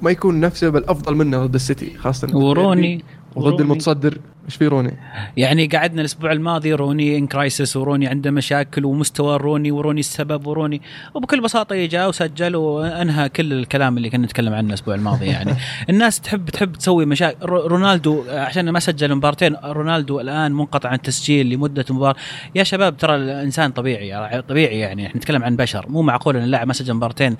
[0.01, 3.03] ما يكون نفسه بل أفضل منه ضد السيتي خاصة وروني
[3.35, 3.61] وضد.
[3.61, 4.97] المتصدر إيش في روني؟
[5.37, 10.81] يعني قعدنا الأسبوع الماضي روني in crisis وروني عنده مشاكل ومستوى روني وروني السبب وروني
[11.13, 15.53] وبكل بساطة جاء وسجل وأنهى كل الكلام اللي كنا نتكلم عنه الأسبوع الماضي يعني.
[15.89, 20.95] الناس تحب تحب تسوي مشاكل رو- رونالدو عشان ما سجل مبارتين رونالدو الآن منقطع عن
[20.95, 22.15] التسجيل لمدة مباراة.
[22.55, 26.67] يا شباب ترى الإنسان طبيعي طبيعي يعني إحنا نتكلم عن بشر مو معقول إن اللاعب
[26.67, 27.37] ما سجل مبارتين.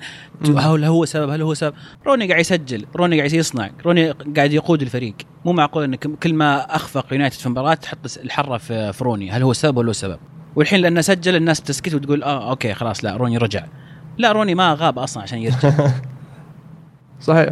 [0.56, 1.74] هل هو سبب هل هو سبب؟
[2.06, 5.14] روني قاعد يسجل روني قاعد يصنع روني قاعد يقود الفريق.
[5.44, 9.42] مو معقول انك كل ما اخفق يونايتد في مباراه تحط الحرة في في روني هل
[9.42, 10.18] هو السبب ولا هو السبب
[10.56, 13.64] والحين لأنه سجل الناس بتسكت وتقول آه okay خلاص لا روني رجع.
[14.18, 15.70] لا روني ما غاب أصلا عشان يرجع
[17.20, 17.48] صحيح.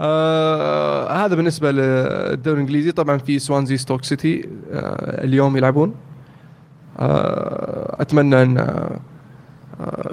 [0.00, 2.92] آه هذا بالنسبة للدوري الإنجليزي.
[2.92, 5.94] طبعا في سوانزي ستوك سيتي آه اليوم يلعبون.
[6.98, 9.00] آه أتمنى أن آه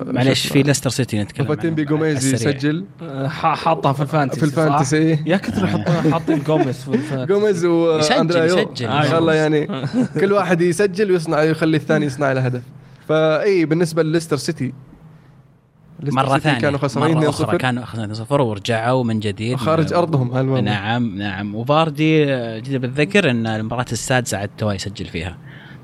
[0.05, 2.33] معليش في ليستر سيتي نتكلم فاتيمبي عنه جوميز.
[2.33, 2.85] يسجل.
[3.01, 5.67] آه، ح- حاطها في الفانتسي في الفانتسي صح؟ يا كثر
[6.11, 7.25] حاطين جوميز في الفانتسي.
[7.33, 7.97] جوميز يو.
[7.97, 8.87] يسجل.
[8.89, 9.67] ان شاء الله يعني
[10.21, 12.61] كل واحد يسجل ويصنع يخلي الثاني يصنع له هدف.
[13.07, 14.73] فاي بالنسبة لليستر سيتي
[16.03, 19.57] مرة ثانية كانوا خسرانين مرة 2-0 أخرى كانوا خسرانين 2-0 ورجعوا من جديد.
[19.57, 21.55] خارج أرضهم هالمره نعم نعم.
[21.55, 22.25] وفاردي
[22.59, 25.37] جدير بالذكر إن المباراة السادسة على التوالي يسجل فيها.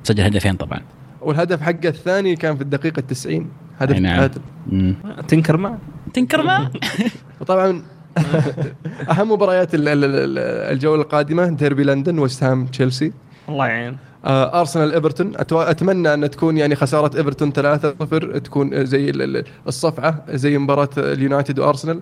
[0.03, 0.81] سجل هدفين طبعا.
[1.21, 3.47] والهدف حقه الثاني كان في الدقيقة 90
[3.79, 4.29] هدف نعم.
[4.67, 4.95] مم.
[5.27, 5.77] تنكر معه
[6.13, 6.71] تنكر ما؟
[7.41, 7.81] وطبعا
[9.11, 10.37] أهم مباريات ال- ال- ال-
[10.73, 13.11] الجولة القادمة ديربي لندن ويست هام تشيلسي.
[13.49, 13.97] الله يعين.
[14.25, 15.31] آه، أرسنال إيفرتون.
[15.51, 21.59] أتمنى أن تكون يعني خسارة إيفرتون 3-0 تكون زي ال- ال- الصفعة زي مباراة اليونايتد
[21.59, 21.99] وأرسنال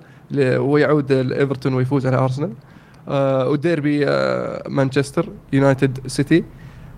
[0.59, 2.51] ويعود الإيفرتون ويفوز على أرسنال.
[3.07, 6.43] آه، وديربي آه، مانشستر يونايتد سيتي.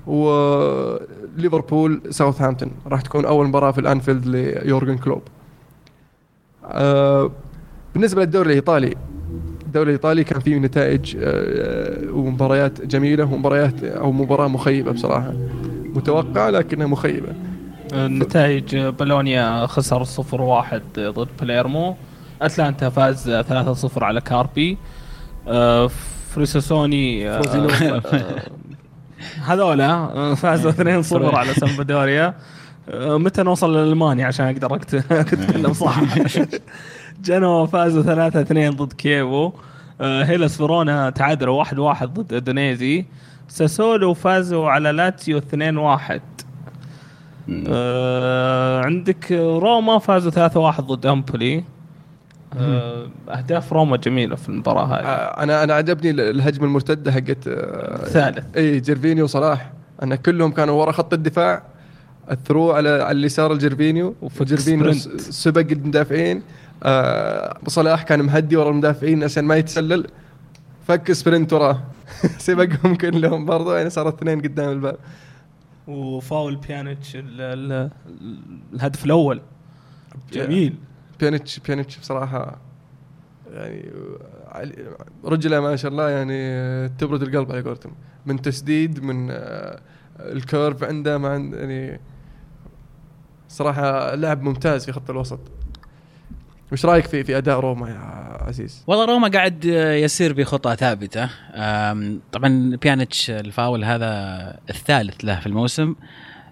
[0.07, 2.71] وليفربول ساوثهامبتون.
[2.87, 5.21] راح تكون أول مباراة في الأنفيلد ليورجن كلوب.
[6.65, 7.31] آه،
[7.93, 8.95] بالنسبة للدوري الإيطالي
[9.65, 15.33] الدوري الإيطالي كان فيه نتائج آه، ومباريات جميلة ومباريات أو مباراة مخيبة بصراحة.
[15.95, 17.33] متوقعه لكنها مخيبة.
[17.93, 21.95] النتائج بولونيا خسر 0-1 ضد باليرمو
[22.41, 24.77] أتلانتا فاز 3-0 على كاربي.
[25.47, 25.89] آه،
[26.29, 27.41] فروسينوني آه،.
[27.41, 28.41] آه،
[29.45, 30.71] هذولا فازوا
[31.31, 32.33] 2-0 على سامبدوريا.
[32.89, 35.99] آه، متى نوصل لألمانيا؟ عشان أقدر أكت- أتكلم صح.
[37.25, 39.51] جنوا فازوا 3-2 ضد كيفو
[40.01, 43.05] آه، هيلاس فيرونا تعادلوا 1-1 ضد ادونيزي
[43.47, 46.19] ساسولو فازوا على لاتسيو 2-1
[47.67, 51.63] آه عندك روما فازوا 3-1 ضد أمبولي.
[53.29, 55.05] أهداف روما جميلة في المباراة هذه.
[55.05, 57.51] آه، أنا أنا عجبني ال- الهجمة المرتدة حقت آه،
[58.05, 59.71] الثالث إي جيرفينيو وصلاح
[60.03, 61.63] أن كلهم كانوا ورا خط الدفاع
[62.31, 66.41] ال through على على اليسار الجيرفينيو وجيرفينيو سبق المدافعين.
[66.83, 70.07] آه صلاح كان مهدي ورا المدافعين عشان ما يتسلل.
[70.87, 71.83] فك sprint وراه.
[72.37, 74.97] سبقهم كلهم برضو يعني صاروا اثنين قدام الباب.
[75.87, 77.89] وفاول بيانيتش ال- ال-
[78.73, 79.41] الهدف الأول.
[80.33, 80.73] جميل.
[81.19, 82.57] بيانيتش بيانيتش بصراحة
[83.53, 83.91] يعني
[85.23, 87.95] رجله ما شاء الله يعني تبرد القلب على قولتهم.
[88.25, 89.79] من تسديد من آه،
[90.19, 91.99] ال curve عنده ما عند يعني
[93.49, 95.39] صراحة لاعب ممتاز في خط الوسط.
[96.71, 97.97] وش رأيك في في أداء روما يا
[98.47, 99.65] عزيز؟ والله روما قاعد
[100.03, 101.29] يسير بخطى ثابتة.
[102.31, 104.09] طبعا بيانيتش الفاول هذا
[104.69, 105.95] الثالث له في الموسم.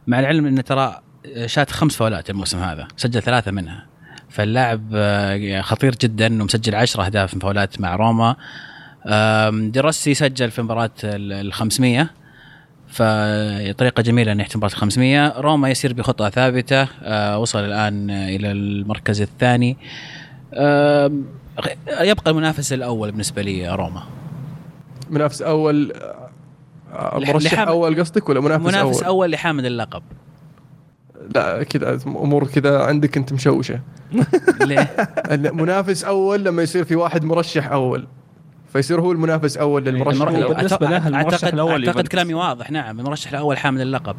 [0.07, 1.01] مع العلم انه ترى
[1.45, 3.85] شات خمس فاولات الموسم هذا سجل ثلاثة منها.
[4.35, 8.35] فاللاعب آه، خطير جدا ومسجل 10 أهداف من فاولات مع روما.
[9.07, 12.09] آم، ديروسي سجل في مباراة ال 500
[12.87, 16.87] فطريقة جميلة انه يحتم مباراة ال 500 روما يسير بخطه ثابتة.
[17.03, 19.77] آه، وصل الآن إلى المركز الثاني.
[22.01, 24.03] يبقى المنافس الأول بالنسبة لي روما.
[25.09, 25.93] منافس أول
[26.93, 30.03] آه، مرشح لحام- أول قصدك ولا منافس, منافس أول؟ أول لحامل اللقب.
[31.35, 33.79] لا كذا أمور كذا عندك أنت مشوشة.
[34.61, 34.93] ليه؟
[35.31, 38.07] منافس أول لما يصير في واحد مرشح أول.
[38.73, 40.55] فيصير هو المنافس أول للمرشح الأول.
[40.55, 42.07] بالنسبة له المرشح اعتقد الأول أعتقد.
[42.07, 42.71] كلامي واضح.
[42.71, 44.15] نعم المرشح الأول حامل اللقب.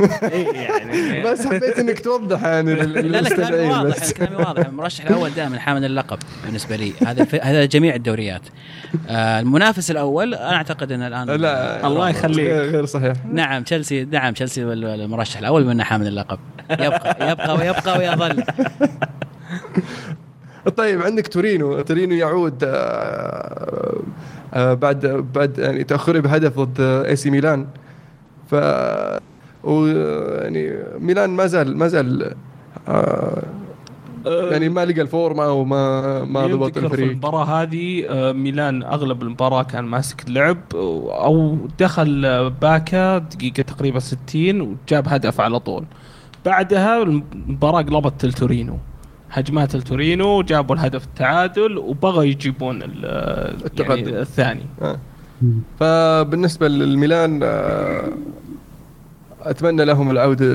[0.00, 4.12] يعني بس حبيت إنك توضح يعني لا لا كلامي واضح بس.
[4.12, 4.66] كلامي واضح.
[4.66, 6.92] المرشح الأول دائما حامل اللقب بالنسبة لي.
[7.06, 8.42] هذا هذا جميع الدوريات.
[9.08, 12.50] آه، المنافس الأول أنا أعتقد إن الآن لا الله يخليك.
[12.50, 13.12] غير صحيح.
[13.32, 16.38] نعم تشيلسي نعم تشيلسي المرشح الأول بما حامل اللقب.
[16.70, 18.44] يبقى يبقى ويبقى ويظل.
[20.76, 21.80] طيب عندك تورينو.
[21.80, 24.00] تورينو يعود آه،
[24.54, 27.66] آه، بعد بعد يعني تأخره بهدف ضد إي سي ميلان.
[28.50, 28.54] ف
[29.64, 32.34] و يعني ميلان ما زال ما زال
[32.88, 33.42] آه،
[34.26, 39.22] يعني ما لقى الفورمة وما ما ضبط تذكر في الفريق المباراة هذه آه، ميلان أغلب
[39.22, 45.84] المباراة كان ماسك اللعب أو دخل آه، باكا دقيقة تقريبا 60 وجاب هدف على طول.
[46.46, 48.78] بعدها المباراة قلبت لتورينو.
[49.30, 53.04] هجمات التورينو جابوا الهدف التعادل وبغوا يجيبون ال-
[53.66, 53.90] التقدم.
[54.08, 54.66] يعني الثاني.
[54.82, 54.98] آه.
[55.80, 58.08] فبالنسبة للميلان آه،
[59.50, 60.46] أتمنى لهم العوده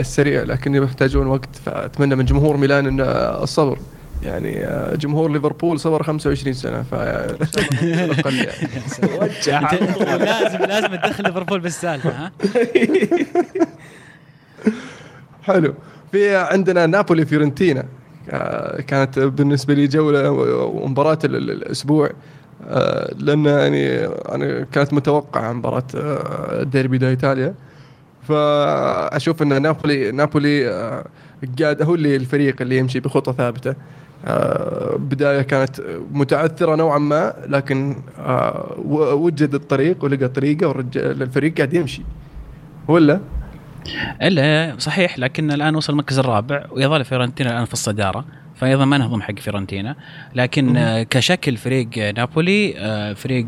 [0.00, 3.00] السريع لكن يحتاجون وقت فأتمنى من جمهور ميلان إن
[3.42, 3.78] الصبر.
[4.22, 6.92] يعني آه، جمهور ليفربول صبر 25 سنة ف
[9.46, 9.78] يعني
[10.18, 12.32] لازم لازم تدخل ليفربول بالسالفة ها؟
[15.42, 15.74] حلو.
[16.12, 17.84] في عندنا نابولي فيورنتينا
[18.30, 22.10] آه، كانت بالنسبة لي جولة ومباراة ال- ال- الأسبوع
[22.68, 27.54] آه، لأن يعني أنا كانت متوقعة مباراة الديربي دا إيطاليا.
[28.28, 31.04] فأشوف إن نابولي نابولي آه،
[31.60, 33.74] قاعد هو اللي الفريق اللي يمشي بخطة ثابتة.
[34.26, 35.80] آه، بداية كانت
[36.12, 38.74] متعثرة نوعا ما لكن آه،
[39.14, 42.02] وجد الطريق ولقى طريقة والرجال الفريق قاعد يمشي.
[42.88, 43.20] ولا؟
[44.22, 49.22] إلا صحيح لكن الآن وصل المركز الرابع ويظل فيورنتينا الآن في الصدارة فايضا ما نهضم
[49.22, 49.96] حق فيورنتينا
[50.34, 52.74] لكن آه، كشكل فريق نابولي
[53.16, 53.46] فريق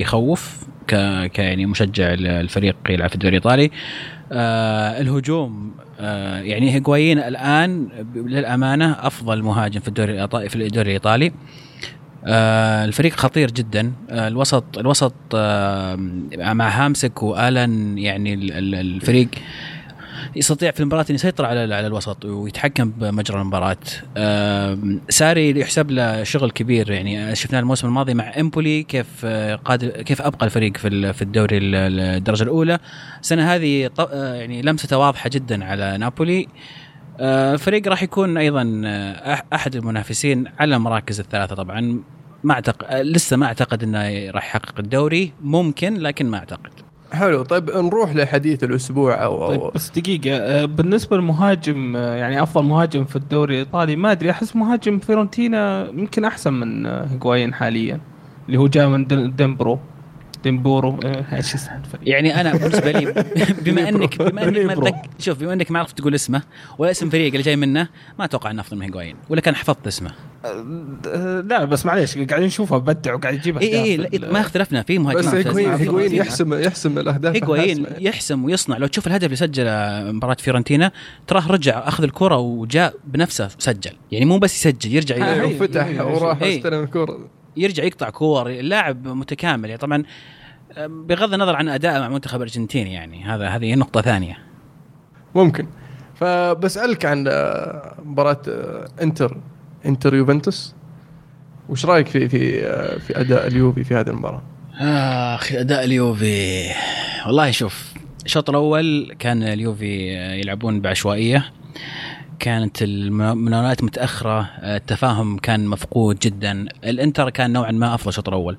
[0.00, 3.70] يخوف ك يعني مشجع ال- الفريق يلعب في الدوري الإيطالي.
[4.32, 11.32] آه، الهجوم آه، يعني هيغوايين الآن للأمانة أفضل مهاجم في الدوري الإيطالي في الدوري الإيطالي.
[12.26, 13.92] آه الفريق خطير جدا.
[14.10, 15.96] آه الوسط الوسط آه
[16.36, 19.28] مع هامسك وآلن يعني ال- ال- الفريق
[20.36, 23.76] يستطيع في المباراة ان يسيطر على على الوسط ويتحكم بمجرى المباراة.
[24.16, 29.88] آم، ساري يحسب له شغل كبير يعني شفناه الموسم الماضي مع إمبولي كيف آه، قادر
[29.88, 32.78] كيف أبقى الفريق في في الدوري ال- ال- الدرجة الأولى.
[33.20, 36.46] السنة هذه آه، يعني لمسته واضحة جدا على نابولي.
[37.20, 38.82] آه، فريق راح يكون أيضا
[39.54, 42.02] أحد المنافسين على المراكز الثلاثة طبعا
[42.44, 46.70] ما اعتقد لسه ما أعتقد إنه راح يحقق الدوري ممكن لكن ما أعتقد.
[47.12, 47.42] حلو.
[47.42, 50.36] طيب نروح لحديث الأسبوع أو, طيب بس دقيقة.
[50.36, 55.88] آه، بالنسبة للمهاجم آه، يعني أفضل مهاجم في الدوري الإيطالي ما أدري أحس مهاجم فيرونتينا
[55.90, 58.00] يمكن أحسن من آه، هيغوايين حاليا
[58.46, 59.78] اللي هو جاء من دن- ديمبرو.
[60.44, 63.24] ديمبورو آه، إيش اسمه يعني أنا بالنسبة لي
[63.64, 64.86] بما انك بما إنك ما نيبرو.
[64.86, 66.42] تذك- شوف بما إنك ما عرفت تقول اسمه
[66.78, 69.86] ولا اسم فريق اللي جاي منه ما أتوقع إنه أفضل من هيغوايين ولا كان حفظت
[69.86, 70.10] اسمه
[71.48, 74.98] لا بس معليش قاعدين نشوفه بدع وقاعد يجيب اي اي أهداف لا، ما اختلفنا في
[74.98, 76.14] مهاجمين بس هيغوين هيغوين.
[76.14, 77.86] يحسم يحسم الأهداف الحاسمة.
[77.98, 80.92] يحسم ويصنع لو تشوف الهدف اللي سجله مباراة فيورنتينا
[81.26, 86.42] تراه رجع أخذ الكرة وجاء بنفسه سجل يعني مو بس يسجل يرجع آه، إيه، وراح.
[86.42, 87.18] استلم الكرة
[87.56, 89.80] يرجع يقطع كور اللاعب متكامل يعني.
[89.80, 90.02] طبعا
[90.78, 94.38] بغض النظر عن اداءه مع منتخب الارجنتين يعني هذا هذه نقطة ثانية.
[95.34, 95.66] ممكن.
[96.14, 99.36] فبسألك عن آه، مباراة آه، إنتر
[99.86, 100.74] إنتر يوفنتوس.
[101.68, 104.42] وش رأيك في في آه، في أداء اليوفي في هذه المباراة؟
[105.34, 106.70] آه أداء اليوفي
[107.26, 107.92] والله شوف
[108.24, 111.52] الشوط الأول كان اليوفي يلعبون بعشوائية.
[112.40, 116.66] كانت المناولات متاخره التفاهم كان مفقود جدا.
[116.84, 118.58] الإنتر كان نوعا ما أفضل الشوط الأول.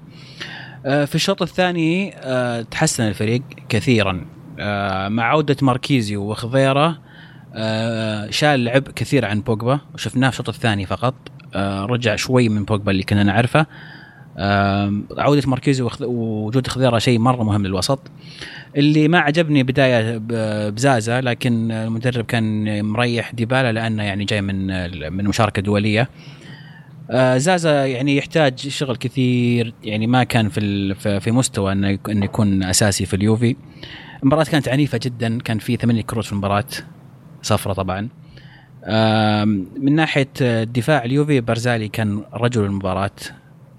[0.86, 4.26] آه، في الشوط الثاني آه، تحسن الفريق كثيرا.
[4.60, 7.00] آه، مع عودة ماركيزيو وخضيرة
[7.56, 9.80] آه، شال عبء كثير عن بوجبا.
[9.94, 11.14] وشفناه في الشوط الثاني فقط.
[11.56, 13.66] آه، رجع شوي من بوجبا اللي كنا نعرفه.
[14.38, 18.00] آم، عودة ماركيزي ووجود خضيرة شيء مرة مهم للوسط.
[18.78, 24.68] اللي ما عجبني بداية ب- بزازا لكن المدرب كان مريح ديبالا لأنه يعني جاي من
[25.14, 26.10] من مشاركة دولية.
[27.12, 32.64] آه زازا يعني يحتاج شغل كثير يعني ما كان في في مستوى إنه إنه يكون
[32.64, 33.56] أساسي في اليوفي.
[34.24, 36.64] المباراة كانت عنيفة جدا كان في ثمانية كروت في المباراة
[37.42, 38.10] صفرة طبعا.
[39.78, 43.12] من ناحية آه، دفاع اليوفي برزالي كان رجل المباراة.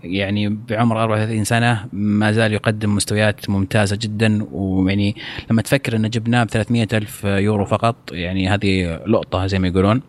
[0.05, 5.17] يعني بعمر 34 سنة ما زال يقدم مستويات ممتازة جدا ويعني
[5.51, 10.03] لما تفكر انه جبناه ب 300 ألف يورو فقط يعني هذه لقطة زي ما يقولون.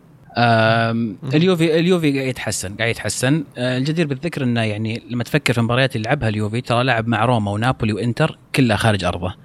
[1.33, 3.43] اليوفي اليوفي قاعد يتحسن قاعد يتحسن.
[3.57, 7.25] آه، الجدير بالذكر إنه يعني لما تفكر في المباريات اللي لعبها اليوفي ترى لعب مع
[7.25, 9.35] روما ونابولي وإنتر كلها خارج أرضه.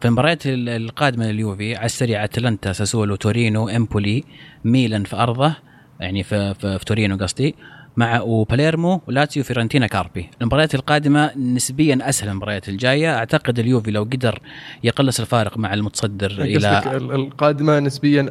[0.00, 4.24] في المباريات ال- القادمة لليوفي على السريع أتلانتا ساسولو تورينو إمبولي
[4.64, 5.54] ميلان في أرضه
[6.00, 7.54] يعني في, في, في تورينو قصدي.
[7.96, 10.30] مع وباليرمو ولاتسيو فيرنتينا كاربي.
[10.40, 13.16] المباريات القادمة نسبيا أسهل المباريات الجاية.
[13.16, 14.38] أعتقد اليوفي لو قدر
[14.84, 16.42] يقلص الفارق مع المتصدر قصدك
[16.86, 18.22] إلى ال- القادمة نسبيا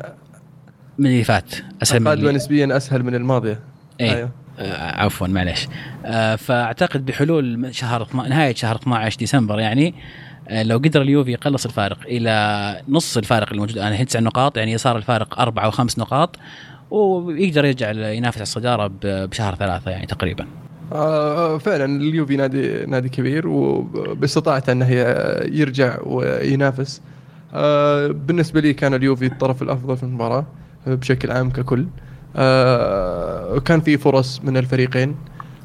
[0.98, 3.60] من اللي فات أسهل من القادمة اللي- نسبيا أسهل من الماضية.
[4.02, 4.12] إيه.
[4.16, 4.30] أيوه.
[4.60, 5.68] آه عفوا معلش
[6.06, 9.94] آه فأعتقد بحلول شهر 12 نهاية شهر 12 ديسمبر يعني
[10.48, 13.78] آه لو قدر اليوفي يقلص الفارق إلى نص الفارق الموجود.
[13.78, 16.36] الان هي تسع نقاط يعني صار الفارق أربع أو خمس نقاط.
[16.92, 20.48] ويقدر يرجع ينافس على الصدارة بشهر ثلاثة يعني تقريبا.
[20.94, 24.90] آه فعلا اليوفي نادي نادي كبير وباستطاعته انه
[25.52, 27.02] يرجع وينافس
[27.54, 30.46] آه بالنسبة لي كان اليوفي الطرف الأفضل في المباراة
[30.88, 31.88] بشكل عام ككل
[32.36, 35.16] آه وكان في فرص من الفريقين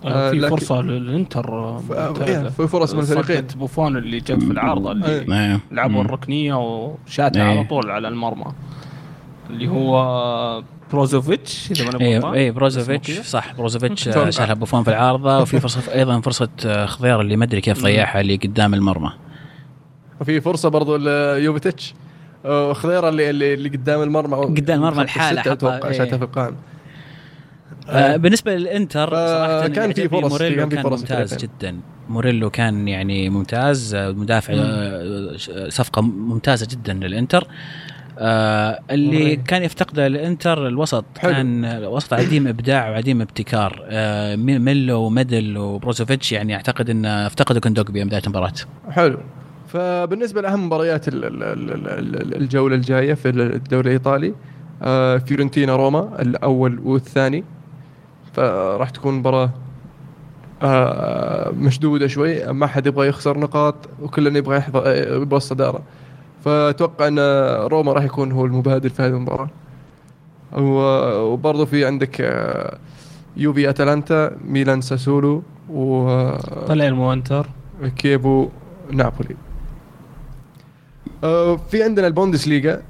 [0.03, 1.79] في فرصة للإنتر
[2.51, 5.61] في فرص من الفريقين صدة بوفون اللي جت في العارضة اللي.
[5.71, 6.07] لعبوا مم.
[6.07, 7.51] الركنية وشاتها إيه.
[7.51, 8.53] على طول على المرمى
[9.51, 13.11] اللي هو بروزوفيتش إذا ماني اي غلطان اي بروزوفيتش.
[13.21, 14.09] صح بروزوفيتش.
[14.09, 17.83] آه، شالها بوفون في العارضة وفي فرصة أيضا فرصة آه، خضير اللي ما أدري كيف
[17.83, 19.13] ضيعها اللي قدام المرمى.
[20.21, 21.95] وفي فرصة برضو ليوفي
[22.45, 25.93] آه، خضيره اللي اللي اللي قدام المرمى قدام المرمى الحالة أتوقع إيه.
[25.99, 26.57] شاتها في القائم
[27.89, 31.37] آه بالنسبة للإنتر ف- صراحة كان في فرص- موريلو كان فرص ممتاز.
[31.37, 35.37] جدا موريلو كان يعني ممتاز آه، مدافع آه،
[35.69, 37.47] صفقة ممتازة جدا للإنتر
[38.19, 39.43] آه اللي موريلو.
[39.47, 41.33] كان يفتقده الانتر الوسط حلو.
[41.33, 43.83] كان وسط عديم إبداع وعديم ابتكار.
[43.89, 48.53] آه مي- ميلو وميدل وبروزوفيتش يعني أعتقد إن افتقدوا كوندوجبي بداية المباراة.
[48.91, 49.19] حلو.
[49.69, 54.35] فبالنسبة لأهم مباريات ال- ال- ال- ال- الجولة الجاية في الدوري الإيطالي
[54.83, 57.45] آه، فيورنتينا روما الأول والثاني.
[58.33, 59.51] فراح تكون مباراة
[60.63, 62.53] آه، مشدودة شوي.
[62.53, 64.83] ما حد يبغى يخسر نقاط وكلنا يبغى يحضر
[65.23, 65.83] يبغى الصدارة.
[66.45, 67.19] فأتوقع أن
[67.67, 69.49] روما راح يكون هو المبادر في هذه المباراة.
[70.53, 72.79] وبرضه في عندك آه،
[73.37, 76.05] يوفي أتلانتا ميلان ساسولو و
[76.69, 77.47] باليرمو انتر
[77.97, 78.49] كيفو
[78.91, 79.37] نابولي.
[81.25, 82.83] آه، في عندنا البوندسليغا.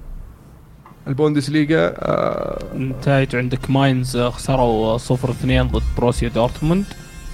[1.09, 6.85] البوندسليغا آه، نتائج عندك ماينز خسروا 0 2 ضد بروسيا دورتموند.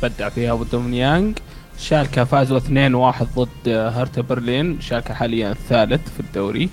[0.02, 1.38] بدع فيها أوباميانج
[1.78, 6.68] شالكا فازوا 2 1 ضد هرتا برلين شالكا حاليا الثالث في الدوري.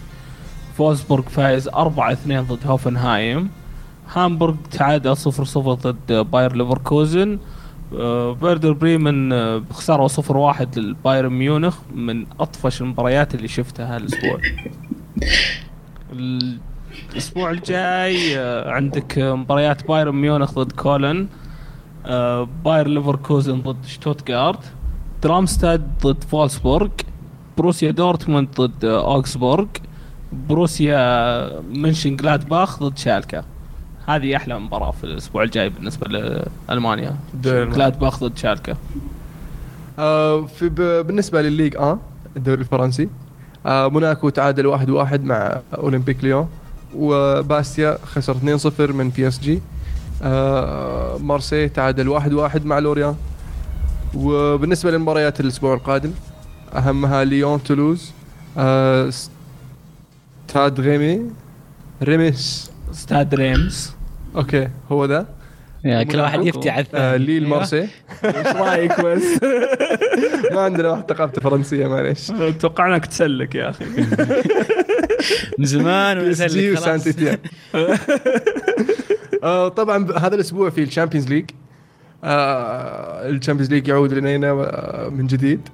[0.77, 3.49] فولسبورغ فايز 4 2 ضد هوفنهايم.
[4.13, 7.39] هامبورغ تعادل 0 0 ضد باير ليفركوزن.
[7.93, 14.39] آه، فيردر بريمن آه، خسروا 0 1 للبايرن ميونخ من أطفش المباريات اللي شفتها هالأسبوع.
[17.13, 21.27] الأسبوع الجاي آه، عندك مباريات بايرن ميونخ ضد كولن
[22.65, 24.71] باير ليفركوزن ضد شتوتغارت
[25.25, 26.89] درامستاد ضد فولسبورغ
[27.57, 29.65] بروسيا دورتموند ضد آه، أوغسبورغ
[30.49, 33.43] بروسيا منشن جلادباخ ضد شالكا.
[34.07, 36.07] هذه أحلى مباراة في الأسبوع الجاي بالنسبة
[36.69, 37.15] لألمانيا.
[37.43, 38.75] جلادباخ ضد شالكا.
[39.99, 40.69] آه، في
[41.03, 41.99] بالنسبة لل Ligue آه
[42.37, 43.09] الدوري الفرنسي
[43.65, 46.47] آه، موناكو تعادل 1 1 مع أولمبيك ليون
[46.95, 49.61] وباستيا خسر 2 0 من بي إس جي
[50.23, 53.15] آه، مارسي تعادل 1 1 مع لوريان
[54.15, 56.11] وبالنسبة للمباريات الأسبوع القادم
[56.75, 58.11] أهمها ليون تولوز
[58.57, 59.09] آه،
[60.47, 61.21] ستاد ريمي
[62.03, 63.91] ريميس ستاد ريمز.
[64.35, 65.27] okay هو ذا.
[65.83, 67.87] كل واحد يفتي على آه، الثاني ليل مارسي.
[68.25, 69.23] إيش رأيك بس؟
[70.53, 72.31] ما عندنا واحد ثقافته فرنسية معليش.
[72.59, 73.85] توقعناك تسلك يا أخي.
[75.59, 76.33] من زمان
[76.99, 77.37] تيتيان
[79.43, 81.45] آه، طبعا هذا الأسبوع في ال Champions League.
[82.25, 85.69] ال Champions League يعود الينا آه، من جديد.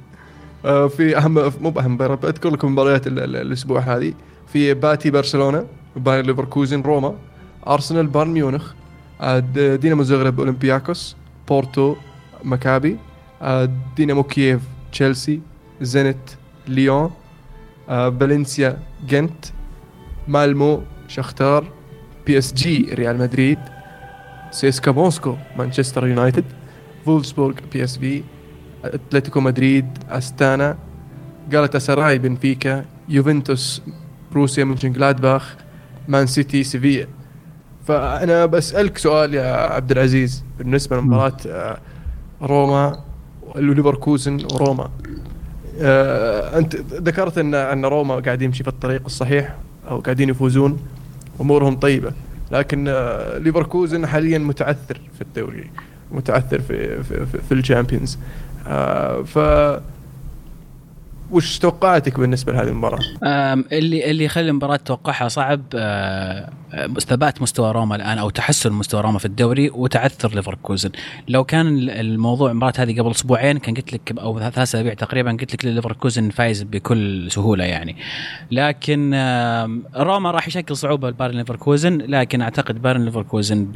[0.65, 4.13] آه، في أهم مو بأهم بذكر لكم مباريات ال- ال- الأسبوع هذه.
[4.47, 7.15] في باتي برشلونة باير ليفركوزن روما
[7.67, 8.73] أرسنال بايرن ميونخ
[9.21, 9.39] آه،
[9.75, 11.15] دينامو زغرب أولمبياكوس
[11.47, 11.95] بورتو
[12.43, 12.97] مكابي
[13.41, 15.41] آه، دينامو كييف تشيلسي
[15.81, 16.17] زينيت
[16.67, 17.11] ليون
[17.89, 18.77] آه، فالنسيا
[19.07, 19.45] جنت
[20.27, 21.65] مالمو شختار
[22.27, 23.59] بي إس جي ريال مدريد.
[24.51, 26.45] سيسكا موسكو مانشستر يونايتد
[27.05, 28.23] فولسبورغ بي اس في
[28.85, 30.77] أتلتيكو مدريد أستانا
[31.49, 33.81] جالتا سراي بنفيكا يوفنتوس
[34.31, 35.55] بروسيا منشن جلادباخ
[36.07, 37.07] مان سيتي سيفيا.
[37.87, 41.77] فأنا بسألك سؤال يا عبد العزيز بالنسبة لمباراة آه،
[42.41, 42.99] روما
[43.55, 44.89] وليفركوزن وروما.
[45.81, 49.55] آه، أنت ذكرت ان أن روما قاعد يمشي في الطريق الصحيح
[49.89, 50.79] أو قاعدين يفوزون
[51.41, 52.13] أمورهم طيبة.
[52.51, 55.69] لكن آه، ليفركوزن حاليا متعثر في الدوري
[56.11, 58.17] متعثر في في, في, في ال Champions.
[59.25, 59.39] ف
[61.31, 62.99] وش توقعاتك بالنسبة لهذه المباراة؟
[63.71, 65.61] اللي اللي يخلي المباراة توقعها صعب
[66.99, 70.89] ثبات مستوى روما الآن أو تحسن مستوى روما في الدوري وتعثر ليفركوزن،
[71.27, 75.53] لو كان الموضوع المباراة هذه قبل أسبوعين كان قلت لك أو ثلاث أسابيع تقريبا قلت
[75.53, 77.95] لك ليفركوزن فايز بكل سهولة يعني.
[78.51, 79.13] لكن
[79.95, 83.71] روما راح يشكل صعوبة لبايرن ليفركوزن لكن أعتقد بايرن ليفركوزن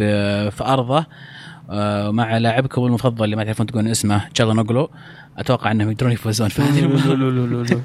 [0.50, 1.06] في أرضه
[2.10, 4.90] مع لاعبكم المفضل اللي ما تعرفون تقولون اسمه تشالانوغلو
[5.38, 6.50] أتوقع إنهم يقدرون يفوزون.
[6.56, 7.82] في هذه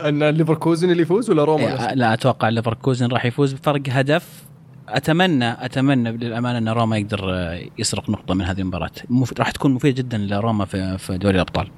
[0.00, 4.46] أن ليفركوزن اللي يفوز ولا روما؟ إيه، لا أتوقع ليفركوزن راح يفوز بفرق هدف.
[4.88, 8.90] أتمنى أتمنى للامانه أن روما يقدر آه، يسرق نقطة من هذه المباراة.
[9.38, 11.68] راح تكون مفيدة جدا لروما في في دوري الأبطال.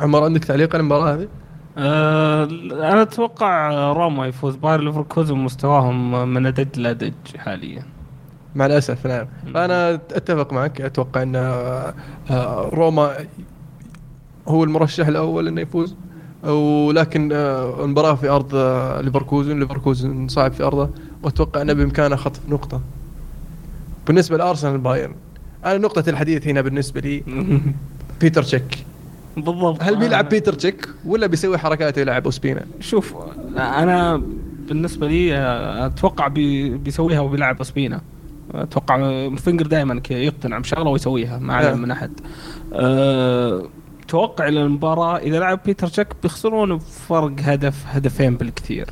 [0.00, 1.28] عمر عندك تعليق على المباراة هذه؟
[1.78, 2.44] أه
[2.92, 4.56] أنا أتوقع روما يفوز.
[4.56, 7.95] باير ليفركوزن مستواهم من ادج لادج حاليا.
[8.56, 9.26] مع الأسف نعم.
[9.54, 11.94] فأنا أتفق معك أتوقع أن آه،
[12.30, 13.16] آه، روما
[14.48, 15.94] هو المرشح الأول إنه يفوز
[16.44, 18.54] ولكن آه، المباراة في أرض
[19.04, 20.90] ليفركوزن ليفركوزن صعب في أرضه
[21.22, 22.80] وأتوقع أنه بإمكانه خطف نقطة.
[24.06, 25.14] بالنسبة لأرسنال بايرن
[25.64, 27.22] أنا نقطة الحديث هنا بالنسبة لي
[28.20, 28.86] بيتر تشيك.
[29.36, 29.82] بالضبط.
[29.82, 33.14] هل بيلعب بيتر تشيك ولا بيسوي حركات يلعب أوسبينا؟ شوف
[33.56, 34.22] أنا
[34.68, 35.36] بالنسبة لي
[35.86, 38.00] أتوقع بيسويها وبيلعب أوسبينا.
[38.62, 38.96] أتوقع
[39.36, 42.20] فينجر دائما يقتنع بشغلة ويسويها ما عليه من أحد.
[42.72, 43.68] أه
[44.08, 48.90] توقع المباراة إذا لعب بيتر تشيك بيخسرون بفرق هدف هدفين بالكثير.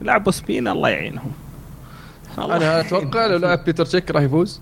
[0.00, 1.32] لعب اوسبينا الله يعينهم.
[2.38, 4.60] الله أنا أتوقع لو لعب بيتر تشيك راح يفوز.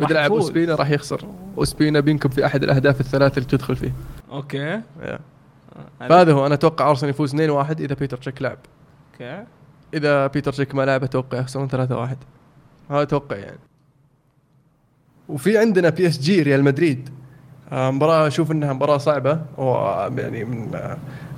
[0.00, 1.24] اذا لعب اوسبينا راح يخسر.
[1.58, 3.92] اوسبينا بينكب في أحد الأهداف الثلاث اللي تدخل فيه.
[4.30, 4.80] okay.
[6.00, 6.46] فهذا هو.
[6.46, 7.38] أنا أتوقع أرسنال يفوز 2-1
[7.80, 8.58] إذا بيتر تشيك لعب.
[9.12, 9.44] okay.
[9.94, 11.72] إذا بيتر تشيك ما لعب أتوقع يخسرون 3-1
[12.90, 13.58] هذا أتوقع يعني.
[15.28, 17.08] وفي عندنا بي اس جي ريال مدريد
[17.72, 20.74] آه، مباراة أشوف إنها مباراة صعبة ويعني من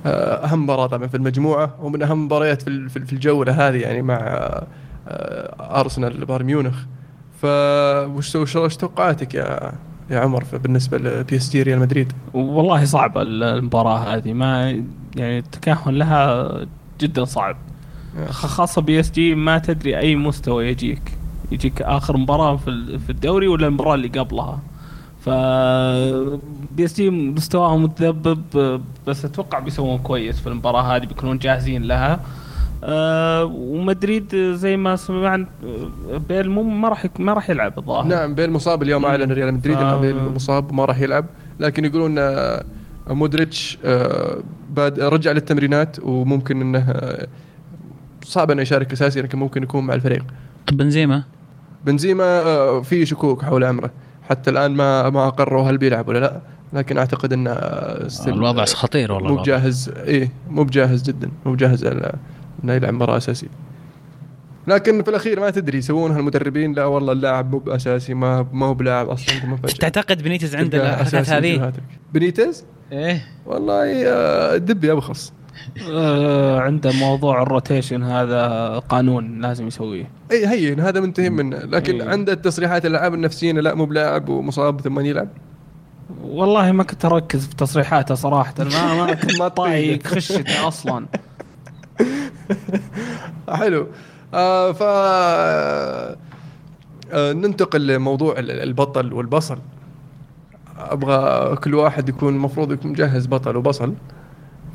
[0.05, 4.17] آه، أهم مباراة طبعا في المجموعة ومن أهم مباريات في في الجولة هذه يعني مع
[5.07, 6.75] آه، أرسنال بايرن ميونخ.
[7.41, 9.71] فوش وش توقعاتك يا
[10.09, 14.33] يا عمر بالنسبة لبي اس جي ريال مدريد؟ والله صعبة المباراة هذه.
[14.33, 14.69] ما
[15.15, 16.51] يعني التكهن لها
[17.01, 17.57] جدا صعب.
[18.29, 21.20] خاصة بي اس جي ما تدري أي مستوى يجيك.
[21.51, 24.59] يجيك آخر مباراة في في الدوري ولا المباراة اللي قبلها؟
[25.19, 25.29] ف
[26.75, 32.19] بي اس جي مستواهم متذبذب بس أتوقع بيسوون كويس في المباراة هذه بيكونون جاهزين لها.
[32.83, 35.47] أه ومدريد زي ما سمعنا
[36.29, 38.07] بيل مو ما راح ما راح يلعب الظاهر.
[38.07, 39.79] نعم بيل مصاب اليوم أعلن ريال مدريد ف...
[39.79, 41.25] انه بيل مصاب وما راح يلعب.
[41.59, 42.63] لكن يقولون آه،
[43.09, 44.37] مودريتش آه،
[44.69, 47.27] بعد رجع للتمرينات وممكن إنه آه،
[48.23, 50.23] صعب إنه يشارك أساسي لكن ممكن يكون مع الفريق.
[50.67, 51.23] طب بنزيما؟
[51.85, 53.91] بنزيما آه، في شكوك حول أمره.
[54.29, 56.41] حتى الآن ما ما اقرروا هل بيلعب ولا لا.
[56.73, 59.91] لكن أعتقد إن آه، الوضع خطير والله مو بجاهز.
[59.97, 61.31] إيه مو بجاهز جدا.
[61.45, 61.85] مو بجاهز
[62.63, 63.47] إنه يلعب مباراة أساسية.
[64.67, 66.73] لكن في الأخير ما تدري يسوونها المدربين.
[66.73, 71.73] لا والله اللاعب مو بأساسي ما ما هو بلاعب أصلا تعتقد بنيتز عنده الحركات هذه؟
[72.13, 73.25] بنيتز؟ إيه.
[73.45, 75.29] والله آه، دبي أبخص.
[75.29, 75.40] آه
[76.61, 80.09] عنده موضوع الروتيشن هذا قانون لازم يسويه.
[80.31, 81.57] أي هين هذا منتهي منه.
[81.57, 82.09] لكن إيه.
[82.09, 85.27] عنده تصريحات الألعاب النفسيين لا مو بلاعب ومصاب ثم يلعب
[86.23, 88.53] والله ما كنت أركز في تصريحاته صراحة.
[88.59, 91.05] ما ما كنت ما طايق خشته أصلا.
[93.49, 93.87] حلو.
[94.33, 96.17] آه ف آه
[97.33, 99.57] ننتقل لموضوع البطل والبصل.
[100.77, 103.93] أبغى كل واحد يكون المفروض يكون مجهز بطل وبصل.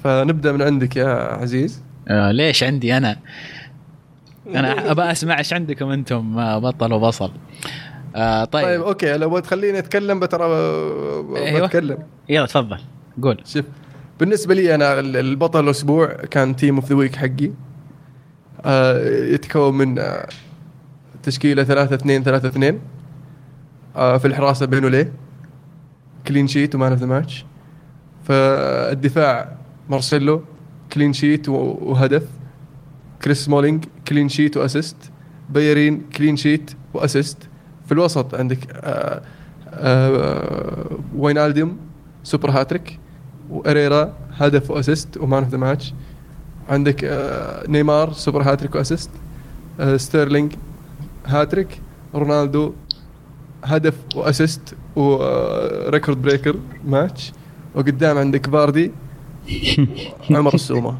[0.07, 1.09] فنبدأ من عندك يا
[1.41, 1.83] عزيز.
[2.09, 3.17] آه ليش عندي أنا؟
[4.47, 7.33] أنا ابى أسمع إيش عندكم أنتم بطل وبصل.
[8.17, 8.65] آه طيب.
[8.65, 10.45] طيب okay لو تخليني أتكلم بترى
[11.37, 11.67] أيوة.
[11.67, 11.99] بتكلم.
[12.29, 12.79] يلا تفضل.
[13.23, 13.41] قول.
[13.45, 13.65] شوف
[14.21, 17.51] بالنسبة لي أنا البطل الأسبوع كان team of the week حقي.
[18.65, 20.29] آه يتكون من آه
[21.23, 22.81] تشكيلة 3 2 3 2
[23.97, 25.13] آه في الحراسة بينو ليه.
[26.29, 27.45] clean sheet و man of the match
[28.25, 29.57] فالدفاع
[29.89, 30.43] مارسيلو
[30.93, 32.27] clean sheet وهدف.
[33.23, 34.97] كريس سمولينج clean sheet و assist.
[35.51, 37.39] بيليرين clean sheet و assist.
[37.87, 39.23] في الوسط عندك آه
[39.71, 41.77] آه وينالدوم
[42.23, 42.99] super hat-trick
[43.51, 45.95] وهيريرا هدف و assist و man of the match.
[46.69, 49.11] عندك آه نيمار super hat-trick و assist.
[49.81, 50.53] آه ستيرلينج
[51.27, 51.81] هاتريك.
[52.15, 52.73] رونالدو
[53.65, 57.33] هدف و assist و record breaker match.
[57.75, 58.93] وقدام عندك فاردي
[60.31, 60.97] عمر السومة.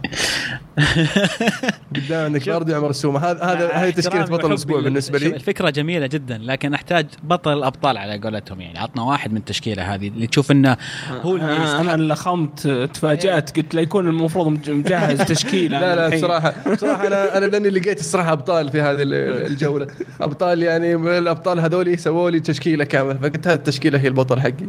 [1.97, 3.19] قدام عندك فاردي وعمر السومة.
[3.19, 5.27] هذا هذا هذه تشكيلة بطل الأسبوع بالنسبة لي.
[5.27, 8.79] الفكرة جميلة جدا لكن أحتاج بطل الأبطال على قولتهم يعني.
[8.79, 10.77] عطنا واحد من التشكيلة هذه اللي تشوف إنه
[11.23, 11.81] هو اللي أنا يستحق.
[11.81, 15.81] أنا اللي خمت تفاجأت قلت لا يكون المفروض مج- مجهز تشكيلة.
[15.95, 16.17] لا لا.
[16.17, 19.87] بصراحه بصراحة أنا أنا لأني لقيت الصراحة أبطال في هذه ال- الجولة.
[20.21, 24.67] أبطال يعني الأبطال هذول سووا لي تشكيلة كاملة فقلت هذه التشكيلة هي البطل حقي.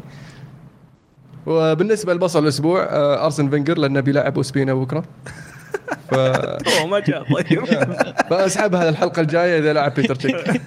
[1.47, 5.03] وبالنسبة لبصل الأسبوع آه، أرسن فينجر لأنه بيلعب اوسبينا بكرة.
[6.09, 6.13] ف...
[6.81, 7.65] هو ما جاء طيب.
[8.29, 10.35] فاسحبها الحلقة الجاية إذا لعب بيتر تشيك.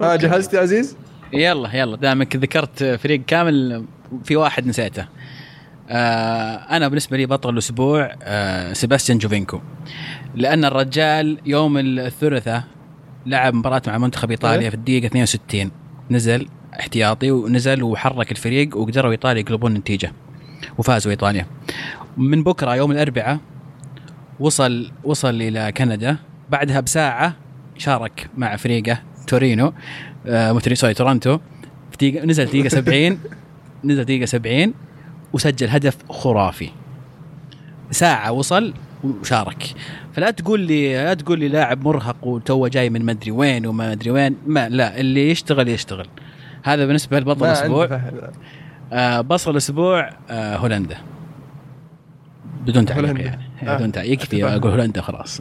[0.00, 0.96] ها جهزت يا عزيز؟
[1.32, 1.96] يلا يلا.
[1.96, 3.84] دامك ذكرت فريق كامل
[4.24, 5.06] في واحد نسيته.
[5.88, 9.60] آه أنا بالنسبة لي بطل الأسبوع آه سيباستيان جوفينكو.
[10.34, 12.64] لأن الرجال يوم الثلاثاء
[13.26, 14.68] لعب مباراة مع منتخب إيطاليا إيه.
[14.68, 15.70] في الدقيقة 62
[16.10, 16.48] نزل.
[16.80, 20.12] احتياطي ونزل وحرك الفريق وقدروا ايطاليا يقلبون النتيجة
[20.78, 21.46] وفازوا إيطاليا.
[22.16, 23.38] من بكرة يوم الأربعاء
[24.40, 26.16] وصل وصل إلى كندا.
[26.50, 27.36] بعدها بساعة
[27.78, 29.72] شارك مع فريقه تورينو
[30.26, 30.94] آه sorry
[31.94, 33.18] دقيقة نزل دقيقة 70
[33.84, 34.74] نزل دقيقة 70
[35.32, 36.68] وسجل هدف خرافي.
[37.90, 39.74] ساعة وصل وشارك.
[40.12, 44.10] فلا تقول لي لا تقول لي لاعب مرهق وتوه جاي من مدري وين وما مدري
[44.10, 44.36] وين.
[44.46, 46.06] ما لا اللي يشتغل يشتغل.
[46.62, 48.00] هذا بالنسبة لبطل الأسبوع.
[48.92, 50.96] آه بصل الأسبوع آه هولندا.
[52.66, 53.20] بدون تعليق.
[53.20, 53.42] يعني.
[53.62, 53.76] آه.
[53.76, 54.44] بدون تعليق يكفي.
[54.44, 55.40] أقول هولندا خلاص.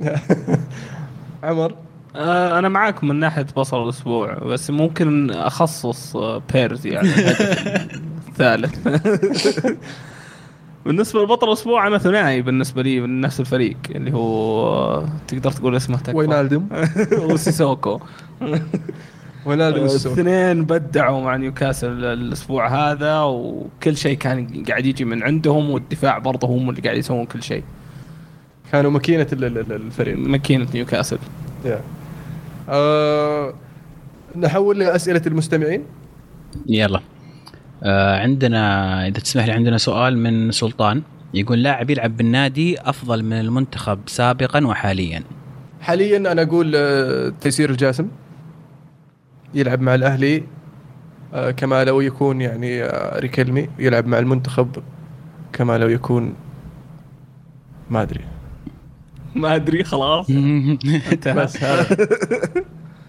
[1.44, 1.74] عمر؟
[2.58, 6.16] أنا معاكم من ناحية بصل الأسبوع بس ممكن أخصص
[6.52, 7.08] بيرز يعني.
[8.28, 8.88] الثالث
[10.86, 15.96] بالنسبة لبطل الأسبوع أنا ثنائي بالنسبة لي من نفس الفريق اللي هو تقدر تقول اسمه
[15.98, 16.16] تكفى.
[16.16, 16.68] وينالدوم
[17.12, 18.00] وسيسوكو.
[19.46, 20.12] السوق.
[20.12, 26.48] الاثنين بدعوا مع نيوكاسل الأسبوع هذا وكل شيء كان قاعد يجي من عندهم والدفاع برضه
[26.48, 27.62] هم اللي قاعد يسوون كل شيء.
[28.72, 30.16] كانوا ماكينة ال- ال- ال- الفريق.
[30.18, 31.18] ماكينة نيوكاسل.
[31.64, 31.80] يا.
[32.68, 33.54] آه
[34.36, 35.82] نحول لأسئلة المستمعين.
[36.66, 37.00] يلا.
[37.82, 41.02] آه عندنا إذا تسمح لي عندنا سؤال من سلطان.
[41.34, 45.22] يقول لاعب يلعب بالنادي أفضل من المنتخب سابقا وحاليا.
[45.80, 48.08] حاليا أنا أقول آه، تيسير الجاسم.
[49.54, 50.42] يلعب مع الأهلي
[51.34, 54.76] آه، كما لو يكون يعني آه، ريكيلمي يلعب مع المنتخب
[55.52, 56.34] كما لو يكون
[57.90, 58.24] ما أدري.
[59.34, 60.30] ما أدري خلاص.
[61.36, 61.96] بس هذا.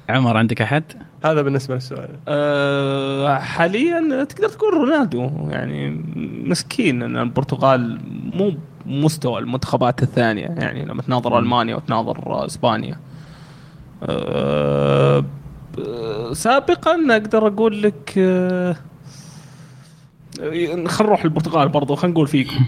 [0.10, 0.84] عمر عندك أحد؟
[1.26, 2.10] هذا بالنسبة للسؤال.
[2.28, 5.90] أه حاليا تقدر تقول رونالدو يعني
[6.46, 8.00] مسكين ان البرتغال
[8.34, 8.54] مو
[8.86, 13.00] مستوى المنتخبات الثانية يعني لما تناظر ألمانيا وتناظر إسبانيا.
[14.04, 15.26] أه
[16.34, 18.76] سابقا أقدر أقول لك أه
[20.38, 22.66] خلينا نروح البرتغال برضو خلينا نقول فيكم.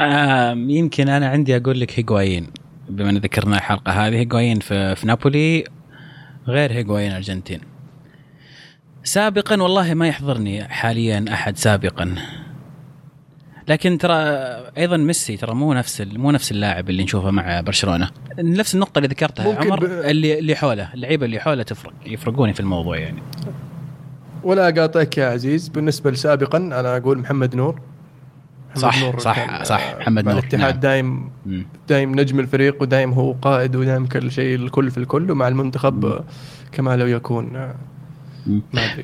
[0.00, 2.46] آه يمكن أنا عندي أقول لك هيغوايين
[2.88, 5.64] بما إن ذكرنا الحلقة هذه هيغوايين في, في نابولي
[6.48, 7.60] غير هيغوايين أرجنتين.
[9.04, 12.14] سابقا والله ما يحضرني حاليا أحد سابقا.
[13.68, 14.14] لكن ترى
[14.78, 18.10] أيضا ميسي ترى مو نفس مو نفس اللاعب اللي نشوفه مع برشلونة.
[18.38, 19.58] نفس النقطة اللي ذكرتها.
[19.60, 23.22] عمر ب- اللي اللي حوله اللعيبة اللي حوله تفرق يفرقوني في الموضوع يعني.
[24.42, 27.80] ولا أقاطعك يا عزيز بالنسبة لسابقا أنا أقول محمد نور.
[28.76, 30.80] محمد صح، صح، كان، صح، آه، محمد نور، الاتحاد نعم.
[30.80, 31.30] دايم.
[31.88, 36.24] دايم نجم الفريق ودايم هو قائد ودايم كل شيء الكل في الكل ومع المنتخب
[36.72, 37.72] كما لو يكون.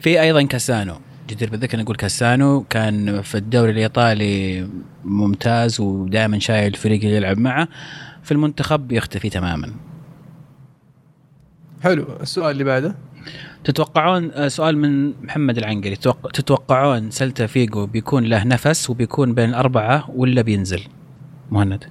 [0.01, 0.95] في أيضا كاسانو.
[1.29, 4.69] جدير بالذكر نقول كاسانو كان في الدوري الإيطالي
[5.05, 7.69] ممتاز ودائما شايل الفريق اللي يلعب معه.
[8.23, 9.73] في المنتخب يختفي تماما.
[11.83, 12.07] حلو.
[12.21, 12.95] السؤال اللي بعده؟
[13.65, 15.97] تتوقعون آه، سؤال من محمد العنقري.
[15.97, 20.81] تتوق- تتوقعون سلتا فيجو بيكون له نفس وبيكون بين الأربعة ولا بينزل؟
[21.51, 21.85] مهند.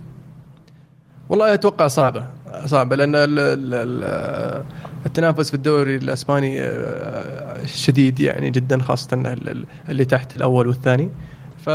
[1.30, 2.28] والله أتوقع صعبة
[2.66, 4.66] صعبة لأن ال- ال- ال-
[5.06, 11.10] التنافس في الدوري الأسباني آه، شديد يعني جدا خاصة ال- ال- اللي تحت الأول والثاني.
[11.58, 11.70] ف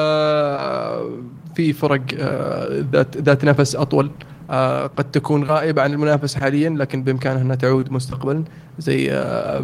[1.55, 4.11] في فرق آه، ذات ذات نفس أطول.
[4.51, 8.45] آه، قد تكون غائبة عن المنافسه حاليا لكن بإمكانها أنها تعود مستقبلا
[8.79, 9.11] زي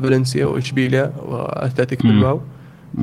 [0.03, 2.11] فالنسيا وإشبيليا واثلتيك مم.
[2.13, 2.41] بلباو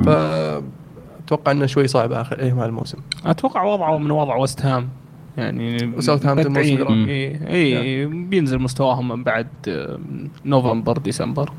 [0.04, 4.88] فاتوقع انه شوي صعب آخر أيام هالموسم أتوقع وضعه من وضع وست هام.
[5.36, 6.84] يعني وساوثهامبتون موسم مبدعين.
[6.84, 7.08] قريب.
[7.46, 9.98] إي إي، بينزل مستواهم من بعد آه،
[10.44, 11.52] نوفمبر ديسمبر.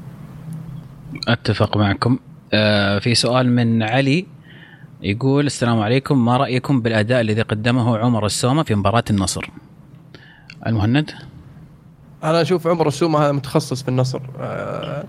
[1.28, 2.20] أتفق معكم.
[2.54, 4.26] آه في سؤال من علي
[5.02, 6.26] يقول السلام عليكم.
[6.26, 9.50] ما رأيكم بالأداء الذي قدمه عمر السومة في مباراة النصر؟
[10.68, 11.12] المهند؟
[12.24, 14.22] أنا أشوف عمر السومة هذا متخصص في النصر.
[14.40, 15.06] آه،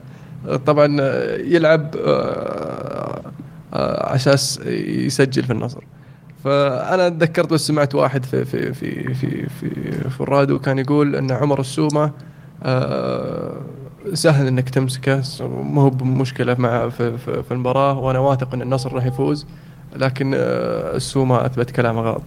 [0.67, 3.23] طبعا آه، يلعب آه،
[3.75, 5.85] آه، على أساس يسجل في النصر.
[6.47, 9.71] فأنا تذكرت بس سمعت واحد في في في في في,
[10.11, 12.13] في الراديو كان يقول أن عمر السومة
[12.63, 13.61] آه،
[14.13, 18.93] سهل إنك تمسكه ما هو بمشكلة مع في, في, في المباراة وأنا واثق إن النصر
[18.93, 19.47] راح يفوز
[19.97, 22.23] لكن آه، السومة أثبت كلامه غلط.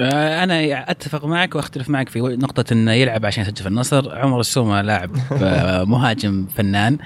[0.00, 4.18] آه، أنا أتفق معك وأختلف معك في نقطة إنه يلعب عشان يسجل في النصر.
[4.18, 6.98] عمر السومة لاعب آه، مهاجم فنان.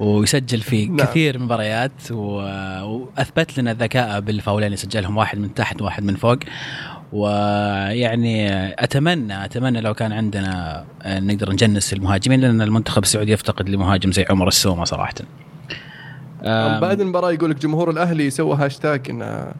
[0.00, 0.96] ويسجل في نعم.
[0.96, 6.38] كثير من المباريات وأثبت لنا ذكاءه بالفاولين اللي سجلهم واحد من تحت واحد من فوق
[7.12, 8.48] ويعني
[8.84, 14.26] أتمنى أتمنى لو كان عندنا آه، نقدر نجنس المهاجمين لأن المنتخب السعودي يفتقد لمهاجم زي
[14.30, 15.14] عمر السومة صراحة.
[16.80, 19.52] بعد المباراة يقول لك جمهور الأهلي سوى هاشتاج إنه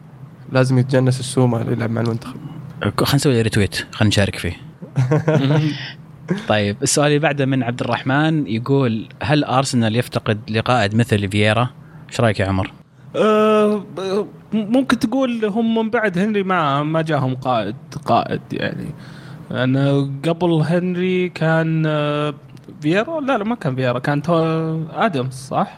[0.51, 2.35] لازم يتجنس السومة اللي يلعب مع المنتخب
[2.81, 4.53] خلينا نسوي retweet خلينا نشارك فيه.
[6.47, 11.69] طيب السؤال اللي بعده من عبد الرحمن يقول هل أرسنال يفتقد لقائد مثل فييرا؟
[12.09, 12.71] إيش رأيك يا عمر؟
[13.97, 18.85] ب- ممكن تقول هم من بعد هنري ما ما جاهم قائد قائد يعني
[19.51, 22.33] أنا قبل هنري كان آه،
[22.81, 24.33] فييرا لا لا ما كان فييرا كان توني
[24.91, 25.77] آدمز صح؟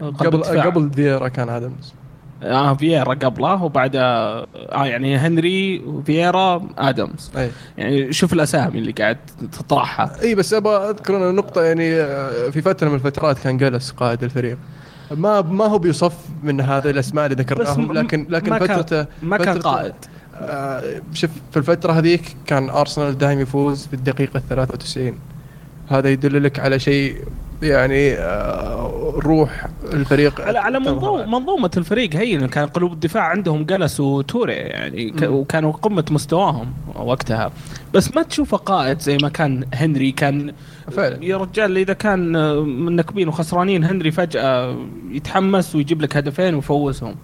[0.00, 0.42] قبل.
[0.44, 1.94] قبل فييرا كان آدمز
[2.42, 7.30] آه فييرا قبله وبعدها آه يعني هنري فييرا آدمز.
[7.36, 7.50] أي.
[7.78, 9.16] يعني شوف الأسامي اللي قاعد
[9.52, 10.12] تطرحها.
[10.22, 14.24] أي بس أبغى أذكر أنا نقطه يعني آه، في فترة من الفترات كان جلس قائد
[14.24, 14.58] الفريق.
[15.10, 19.58] ما ما هو بيصف من هذه الأسماء اللي ذكرناهم لكن لكن ما فترته ما كان
[19.58, 19.94] قائد.
[20.40, 25.18] آه، شوف في الفترة هذيك كان أرسنال دائما يفوز في الدقيقه 93
[25.88, 27.16] هذا يدل لك على شيء
[27.62, 34.00] يعني آه، روح الفريق على على منظومه منظومة الفريق هي كان قلوب الدفاع عندهم جالاس
[34.00, 35.12] وتوري يعني.
[35.26, 37.52] وكانوا قمة مستواهم وقتها.
[37.94, 40.54] بس ما تشوفه قائد زي ما كان هنري كان
[40.90, 41.24] فعلا.
[41.24, 44.76] يا رجال إذا كان آه، منكبين وخسرانين هنري فجأة
[45.10, 47.14] يتحمس ويجيب لك هدفين ويفوزهم.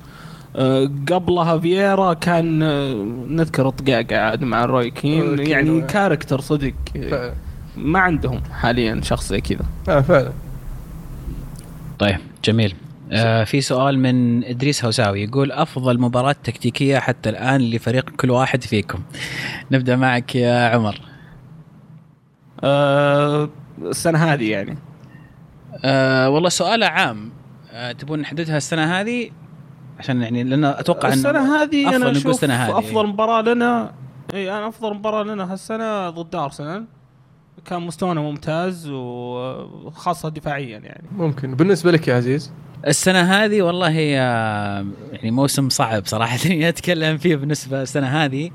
[0.56, 2.94] آه، قبلها فييرا كان آه،
[3.28, 5.80] نذكر طقاقة عاد مع روي كين يعني.
[5.80, 6.74] character صدق.
[6.94, 7.34] فعلا.
[7.76, 9.64] ما عندهم حاليا شخص زي كذا.
[9.88, 10.32] آه فعلا.
[11.98, 12.74] طيب جميل.
[13.12, 18.64] آه في سؤال من إدريس هوساوي يقول أفضل مباراة تكتيكية حتى الآن لفريق كل واحد
[18.64, 18.98] فيكم.
[19.70, 21.00] نبدأ معك يا عمر.
[22.64, 23.48] آه،
[23.82, 24.78] السنة هذه يعني.
[25.84, 27.32] آه والله سؤاله عام.
[27.72, 29.30] آه تبون نحددها السنة هذه؟
[29.98, 32.78] عشان يعني لأن أتوقع ان السنة هذه أفضل أنا أشوف السنة هذه.
[32.78, 33.92] أفضل مباراة لنا.
[34.34, 36.84] إي أنا أفضل مباراة لنا هالسنة ضد أرسنال.
[37.68, 42.52] كان مستوانا ممتاز وخاصة دفاعيا يعني ممكن بالنسبة لك يا عزيز
[42.86, 48.50] السنة هذه والله هي آه، يعني موسم صعب صراحة إني أتكلم فيه بالنسبة للسنة هذه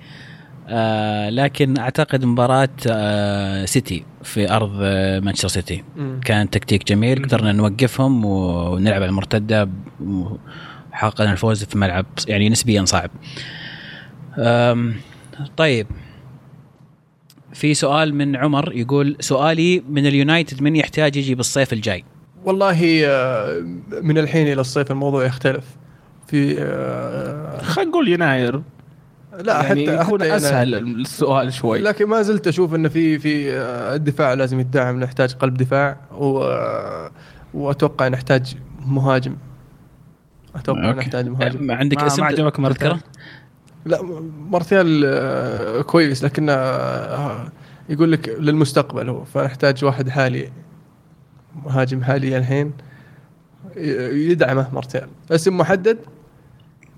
[0.68, 5.84] آه لكن أعتقد مباراة آه سيتي في أرض آه مانشستر سيتي.
[6.26, 7.24] كان تكتيك جميل.
[7.26, 9.70] قدرنا نوقفهم ونلعب على المرتدة
[10.02, 13.10] وحققنا الفوز في ملعب يعني نسبيا صعب.
[15.58, 15.88] طيب
[17.54, 22.04] في سؤال من عمر يقول سؤالي من اليونايتد من يحتاج يجي بالصيف الجاي؟
[22.46, 23.60] والله آه،
[24.02, 25.66] من الحين إلى الصيف الموضوع يختلف.
[26.28, 28.62] في آه، خلينا نقول يناير.
[29.40, 31.80] لا يعني حتى يكون حتى أسهل السؤال شوي.
[31.80, 36.56] لكن ما زلت أشوف إن في في آه، الدفاع لازم يدعم نحتاج قلب دفاع و
[37.54, 39.36] وأتوقع نحتاج مهاجم.
[40.56, 41.00] أتوقع okay.
[41.00, 41.64] نحتاج مهاجم.
[41.64, 43.00] ما عندك اسم ما عجبك تذكره؟
[43.86, 44.02] لا
[44.50, 47.52] مارتيال آه، كويس لكن آه،
[47.90, 50.52] يقول لك للمستقبل هو فنحتاج واحد حالي
[51.66, 52.74] مهاجم حالي الحين
[53.76, 55.98] يدعمه مارتيال اسم محدد؟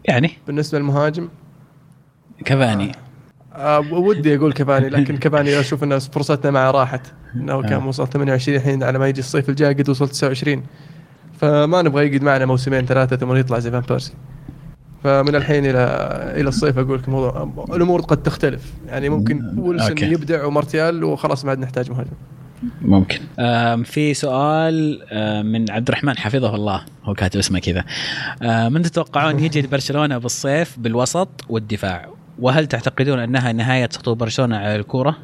[0.05, 1.29] يعني؟ بالنسبة للمهاجم؟
[2.45, 2.91] كفاني.
[3.53, 7.83] آه، ودي أقول كفاني لكن كفاني أشوف إن فرصتنا معه راحت إنه كان.
[7.83, 10.63] وصل 28 الحين على ما يجي الصيف الجاي قد وصل 29
[11.39, 14.13] فما نبغى يقعد معنا موسمين ثلاثة ثم يطلع زي فان بيرسي.
[15.03, 15.85] فمن الحين إلى
[16.35, 18.73] إلى الصيف أقول لك الموضوع الأمور قد تختلف.
[18.87, 19.97] يعني ممكن ويلسون.
[19.97, 22.11] يبدع ومارتيال وخلاص ما عاد نحتاج مهاجم.
[22.81, 23.19] ممكن.
[23.83, 24.99] في سؤال
[25.45, 26.81] من عبد الرحمن حفظه الله.
[27.03, 27.83] هو كاتب اسمه كذا.
[28.69, 35.17] من تتوقعون يجي لبرشلونه بالصيف بالوسط والدفاع؟ وهل تعتقدون أنها نهاية سطو برشلونة على الكورة؟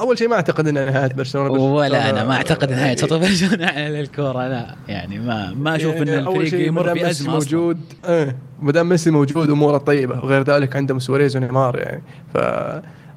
[0.00, 4.00] أول شيء ما أعتقد إنها نهاية برشلونة ولا أنا ما أعتقد نهاية يعني- برشلونة على
[4.00, 4.74] الكورة لا.
[4.88, 7.58] يعني ما ما أشوف إن يعني أول الفريق يمر مدام في ميسي ازمه أصلاً.
[7.58, 7.78] موجود
[8.08, 8.36] إيه.
[8.62, 12.02] ما دام ميسي موجود أموره طيبة وغير ذلك عندهم سواريز ونيمار يعني.
[12.34, 12.38] ف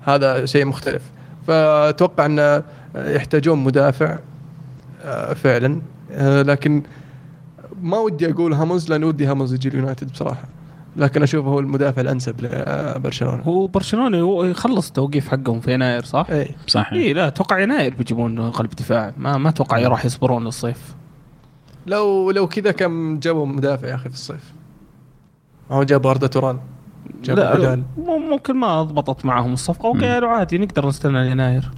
[0.09, 1.01] هذا شيء مختلف.
[1.47, 2.63] فأتوقع إن
[2.95, 4.17] يحتاجون مدافع
[5.03, 5.81] آه، فعلا.
[6.11, 6.83] آه، لكن
[7.81, 10.43] ما ودي أقول هوملز لأن ودي هوملز يجي اليونايتد بصراحة.
[10.97, 13.43] لكن أشوفه هو المدافع الأنسب لبرشلونة.
[13.43, 17.93] هو برشلونة هو يخلص توقيف حقهم في يناير صح؟ اي صح اي لا أتوقع يناير
[17.95, 19.13] بيجيبون قلب دفاع.
[19.17, 20.95] ما ما أتوقع راح يصبرون للصيف.
[21.87, 24.53] لو لو كذا كم جابوا مدافع يا أخي في الصيف؟
[25.71, 26.59] هو جاب اردا توران
[27.23, 29.89] جاب لا ممكن ما ضبطت معهم الصفقة.
[29.89, 31.71] وقالوا عادي نقدر نستنى يناير.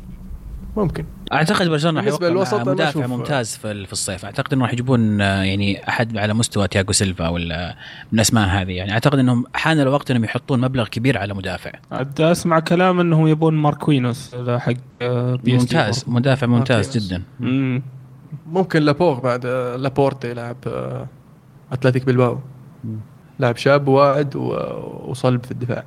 [0.76, 1.06] ممكن.
[1.34, 4.26] أعتقد برشلونة راح للوسط مدافع أشوف- ممتاز في ال- في الصيف.
[4.26, 7.76] أعتقد انه راح يجيبون آه، يعني أحد على مستوى تياجو سيلفا ولا
[8.12, 8.72] من الاسماء هذه.
[8.72, 11.72] يعني أعتقد إنهم حان الوقت إنهم يحطون مبلغ كبير على مدافع.
[11.92, 17.08] عاد اسمع كلام إنهم يبون ماركوينوس هذا حق آه، بي ممتاز مدافع ممتاز مارتينيز.
[17.08, 17.24] جدا.
[17.40, 17.84] مم.
[18.48, 21.08] ممكن لابور بعد آه، لابورتي يلعب آه،
[21.72, 22.40] أتلتيك بالباو
[23.40, 25.84] لاعب شاب واعد وصلب في الدفاع.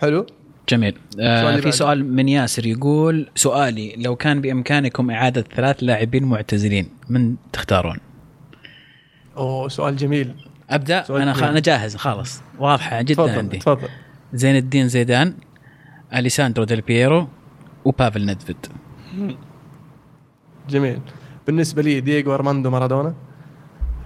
[0.00, 0.26] حلو؟
[0.68, 0.98] جميل.
[1.20, 1.72] آه في.
[1.72, 7.96] سؤال من ياسر يقول سؤالي لو كان بإمكانكم إعادة ثلاث لاعبين معتزلين من تختارون؟
[9.36, 10.34] أوه سؤال جميل.
[10.70, 11.32] أبدأ؟ سؤال أنا.
[11.32, 11.44] جميل.
[11.44, 12.42] أنا جاهز خلاص.
[12.58, 13.58] واضحة جدا تفضل عندي.
[13.58, 13.88] تفضل.
[14.32, 15.34] زين الدين زيدان
[16.14, 17.28] أليساندرو ديل بييرو
[17.84, 18.56] وبافل ندفيد
[20.70, 21.00] جميل.
[21.46, 23.14] بالنسبة لي دييغو أرماندو مارادونا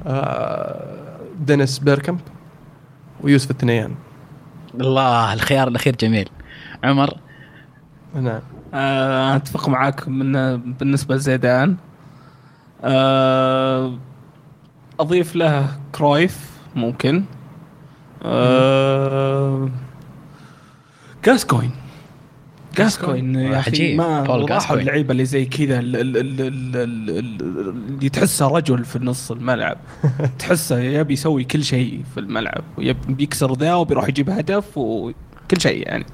[0.06, 2.20] آه، دينيس بيركامب
[3.20, 3.94] ويوسف التنيان.
[4.80, 6.28] الله الخيار الأخير جميل.
[6.84, 7.14] عمر.
[8.14, 8.40] نعم.
[8.74, 11.76] آه، أتفق معاك من بالنسبة لزيدان.
[12.84, 13.98] آه،
[15.00, 17.24] أضيف له كرويف ممكن.
[18.24, 19.68] آه،
[21.24, 21.70] جاسكوين.
[22.76, 23.96] جاسكوين يا أخي.
[23.96, 24.76] ما راحوا.
[24.76, 29.30] اللعيبة اللي زي كذا ال- ال- ال- ال- ال- ال- اللي تحسه رجل في نص
[29.30, 29.76] الملعب.
[30.38, 35.86] تحسه يبي يسوي كل شيء في الملعب ويب- بيكسر ذا وبيروح يجيب هدف وكل شيء
[35.88, 36.06] يعني.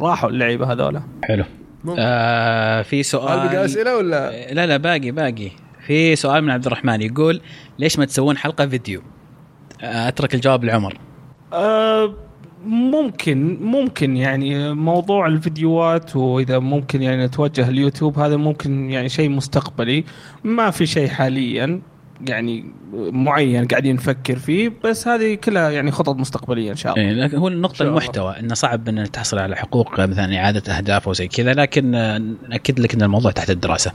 [0.00, 1.02] راحوا اللعيبة هذولا.
[1.24, 1.44] حلو.
[1.84, 2.00] ممكن.
[2.00, 5.50] آه في هل سؤال بقى أسئلة ولا؟ لا لا باقي باقي.
[5.86, 7.40] في سؤال من عبد الرحمن يقول
[7.78, 9.02] ليش ما تسوون حلقة فيديو؟
[9.82, 10.98] آه، أترك الجواب لعمر.
[11.52, 12.14] آه،
[12.66, 20.04] ممكن ممكن يعني موضوع الفيديوهات وإذا ممكن يعني نتوجه اليوتيوب هذا ممكن يعني شيء مستقبلي
[20.44, 21.80] ما في شيء حاليا.
[22.28, 22.64] يعني
[22.94, 27.36] معين قاعدين نفكر فيه بس هذه كلها يعني خطط مستقبلية إن شاء الله إيه لكن
[27.36, 27.70] هو الله.
[27.80, 32.22] المحتوى إنه صعب ان تحصل على حقوق مثلا إعادة أهداف أو زي كذا لكن آه،
[32.48, 33.92] نأكد لك إن الموضوع تحت الدراسة.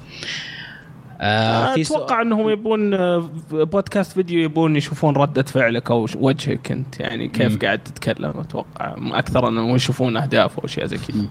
[1.22, 7.28] آه أتوقع إنهم يبون آه، بودكاست فيديو يبون يشوفون ردة فعلك أو وجهك أنت يعني
[7.28, 7.60] كيف مم.
[7.60, 11.26] قاعد تتكلم أتوقع أكثر إنهم يشوفون أهداف أو أشياء زي كذا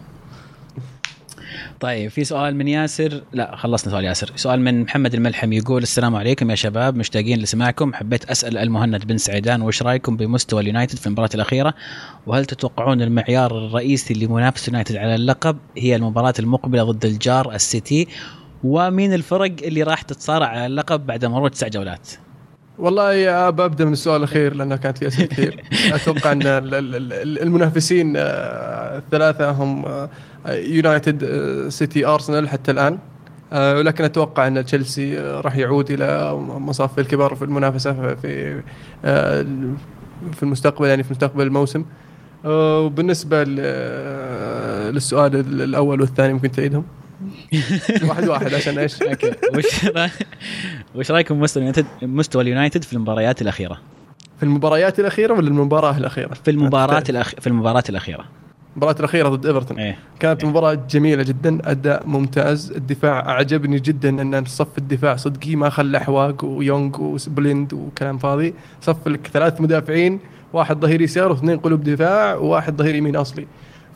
[1.80, 3.22] طيب في سؤال من ياسر.
[3.32, 4.30] لا خلصنا سؤال ياسر.
[4.36, 7.94] سؤال من محمد الملحم يقول السلام عليكم يا شباب مشتاقين لسماعكم.
[7.94, 11.74] حبيت أسأل المهند بن سعيدان وش رأيكم بمستوى اليونايتد في المباراة الأخيرة؟
[12.26, 18.08] وهل تتوقعون المعيار الرئيسي لمنافسه اليونايتد على اللقب هي المباراة المقبلة ضد الجار السيتي؟
[18.64, 22.08] ومين الفرق اللي راح تتصارع على اللقب بعد مرور تسع جولات؟
[22.78, 25.64] والله يا ببدا من السؤال الأخير لأنه كانت في أسئلة كثير.
[25.94, 30.10] أتوقع أن ال- ال- ال- المنافسين آه، الثلاثة هم آه،
[30.48, 31.24] يونايتد
[31.68, 32.98] سيتي ارسنال حتى الآن
[33.52, 38.62] آه، ولكن أتوقع أن تشيلسي آه، راح يعود إلى مصاف الكبار في المنافسة في- في
[40.32, 41.84] في المستقبل يعني في مستقبل الموسم
[42.44, 43.44] وبالنسبة
[44.90, 46.84] للسؤال ال- الأول والثاني ممكن تعيدهم
[48.08, 49.86] واحد واحد عشان إيش؟ أوكي وش.
[50.96, 53.78] وش رأيكم مستوى اليونايتد مستوى اليونايتد في المباريات الأخيرة
[54.36, 57.30] في المباريات الأخيرة ولا المباراة الأخيرة؟ في المباراة الأخ...
[57.40, 58.24] في المباراة الأخيرة
[58.76, 59.78] المباراة الأخيرة ضد إيفرتون.
[59.78, 59.98] إيه.
[60.20, 66.00] كانت مباراة جميلة جدا أداء ممتاز الدفاع أعجبني جدا أن صف الدفاع صدقي ما خلى
[66.00, 68.54] حواق ويونغ وسبليند وكلام فاضي.
[68.80, 70.20] صف لك ثلاث مدافعين
[70.52, 73.46] واحد ظهير يسار واثنين قلوب دفاع وواحد ظهير يمين أصلي.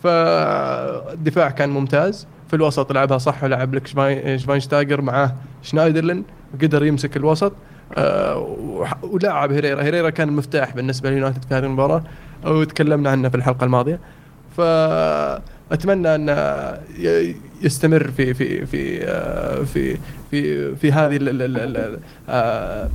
[0.02, 2.26] فالدفاع كان ممتاز.
[2.48, 6.24] في الوسط لعبها صح ولعب لك شفاين- شفاينشتايجر معاه شنايدرلين
[6.54, 7.52] وقدر يمسك الوسط.
[7.98, 9.82] وح- ولاعب هيريرا.
[9.82, 12.02] هيريرا كان المفتاح بالنسبة ليونايتد في هذه المباراة
[12.46, 14.00] وتكلمنا عنه في الحلقة الماضية.
[14.56, 16.28] فأتمنى أن
[17.62, 19.96] يستمر في في في آه، في
[20.30, 21.18] في في هذه
[22.28, 22.90] آه،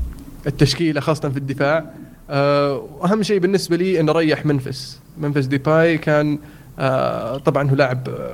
[0.48, 1.86] التشكيلة خاصة في الدفاع.
[2.30, 5.00] آه، واهم شيء بالنسبة لي انه ريح منفس.
[5.18, 6.40] منفس ديباي كان
[6.80, 8.34] آه، طبعا هو لاعب آه،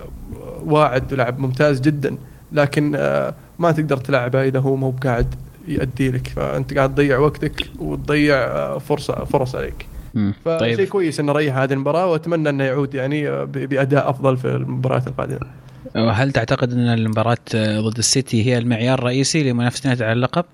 [0.65, 2.17] واعد ولاعب ممتاز جدا
[2.51, 5.35] لكن آه، ما تقدر تلعبه إذا هو مو بقاعد
[5.67, 6.27] يأدي لك.
[6.27, 9.85] فأنت قاعد تضيع وقتك وتضيع آه، فرصه فرص عليك.
[10.13, 10.87] فشيء طيب.
[10.87, 15.39] كويس انه ريح هذه المباراة وأتمنى إنه يعود يعني بأداء أفضل في المباريات القادمة.
[15.95, 20.45] هل تعتقد إن المباراة ضد السيتي هي المعيار الرئيسي لمنافسة اليونايتد على اللقب؟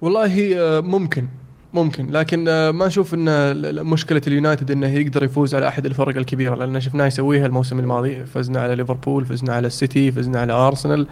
[0.00, 1.26] والله آه، ممكن
[1.74, 2.10] ممكن.
[2.10, 6.80] لكن آه، ما أشوف إن مشكلة اليونايتد إنه يقدر يفوز على أحد الفرق الكبيرة لأن
[6.80, 8.24] شفناه يسويها الموسم الماضي.
[8.24, 11.06] فزنا على ليفربول فزنا على السيتي فزنا على أرسنال.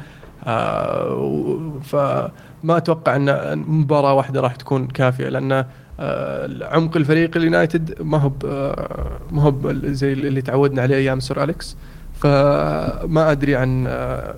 [0.47, 2.31] آه، فما
[2.77, 5.65] أتوقع إن مباراة واحدة راح تكون كافية لأن
[6.63, 11.77] عمق الفريق اليونايتد ما هو آه، ما هو زي اللي تعودنا عليه أيام سير أليكس.
[12.21, 14.35] فما أدري عن آه،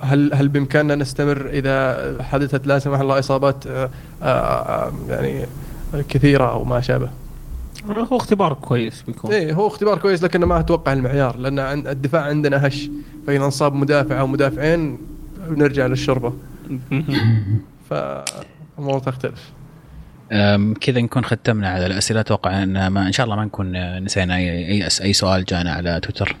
[0.00, 3.90] هل هل بإمكاننا نستمر إذا حدثت لا سمح الله إصابات آه،
[4.22, 5.46] آه، يعني
[6.08, 7.10] كثيرة أو ما شابه.
[8.12, 9.32] هو اختبار كويس بيكون.
[9.32, 12.90] إيه هو اختبار كويس لكنه ما أتوقع المعيار لأن الدفاع عندنا هش.
[13.26, 14.98] فإذا انصاب مدافع أو مدافعين
[15.48, 16.32] بنرجع للشوربه
[17.90, 19.52] فالامور تختلف.
[20.80, 22.20] كذا نكون ختمنا على الأسئلة.
[22.20, 26.00] أتوقع أن ما إن شاء الله ما نكون نسينا اي أي, أي سؤال جانا على
[26.00, 26.36] تويتر.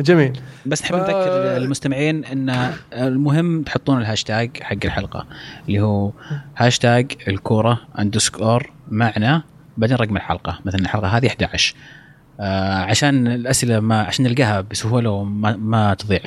[0.00, 0.40] جميل.
[0.66, 5.26] بس نحب ف- نذكر المستمعين أن المهم تحطون الهاشتاج حق الحلقة
[5.68, 6.12] اللي هو
[6.56, 9.42] هاشتاج الكورة underscore معنا
[9.76, 10.58] بعدين رقم الحلقة.
[10.64, 11.74] مثلا الحلقة هذه 11
[12.40, 16.20] آه عشان الأسئلة ما عشان نلقاها بسهولة وما ما تضيع.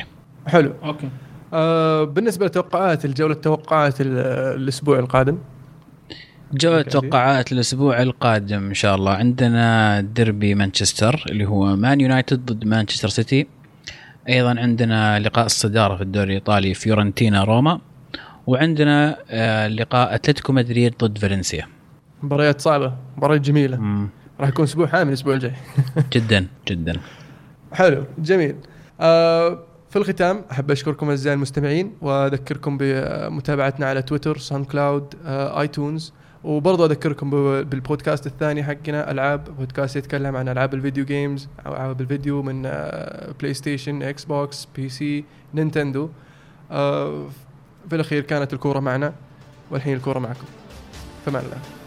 [0.47, 0.73] حلو.
[0.83, 1.09] أوكي.
[1.53, 4.17] آه بالنسبة لتوقعات الجولة التوقعات ال-
[4.61, 5.37] الأسبوع القادم.
[6.53, 6.83] أوكي.
[6.83, 9.11] توقعات الأسبوع القادم إن شاء الله.
[9.11, 13.47] عندنا ديربي مانشستر اللي هو مان يونايتد ضد مانشستر سيتي.
[14.29, 17.79] أيضا عندنا لقاء الصدارة في الدوري الإيطالي فيورنتينا روما.
[18.47, 21.67] وعندنا آه، لقاء أتلتيكو مدريد ضد فالنسيا.
[22.23, 23.77] مباريات صعبة مباريات جميلة.
[23.77, 25.53] مم، راح يكون أسبوع حافل الأسبوع الجاي.
[26.13, 26.93] جدا جدا.
[27.73, 28.55] حلو جميل.
[29.01, 36.13] آه في الختام أحب أشكركم أعزائي المستمعين وأذكركم بمتابعتنا على تويتر SoundCloud آه iTunes.
[36.43, 37.29] وبرضه أذكركم
[37.63, 42.61] بالبودكاست الثاني حقنا ألعاب بودكاست يتكلم عن ألعاب ال video games أو ألعاب الفيديو من
[43.39, 46.09] PlayStation Xbox PC Nintendo
[47.89, 49.13] في الأخير كانت الكورة معنا
[49.71, 50.45] والحين الكورة معكم.
[51.25, 51.78] فمان الله.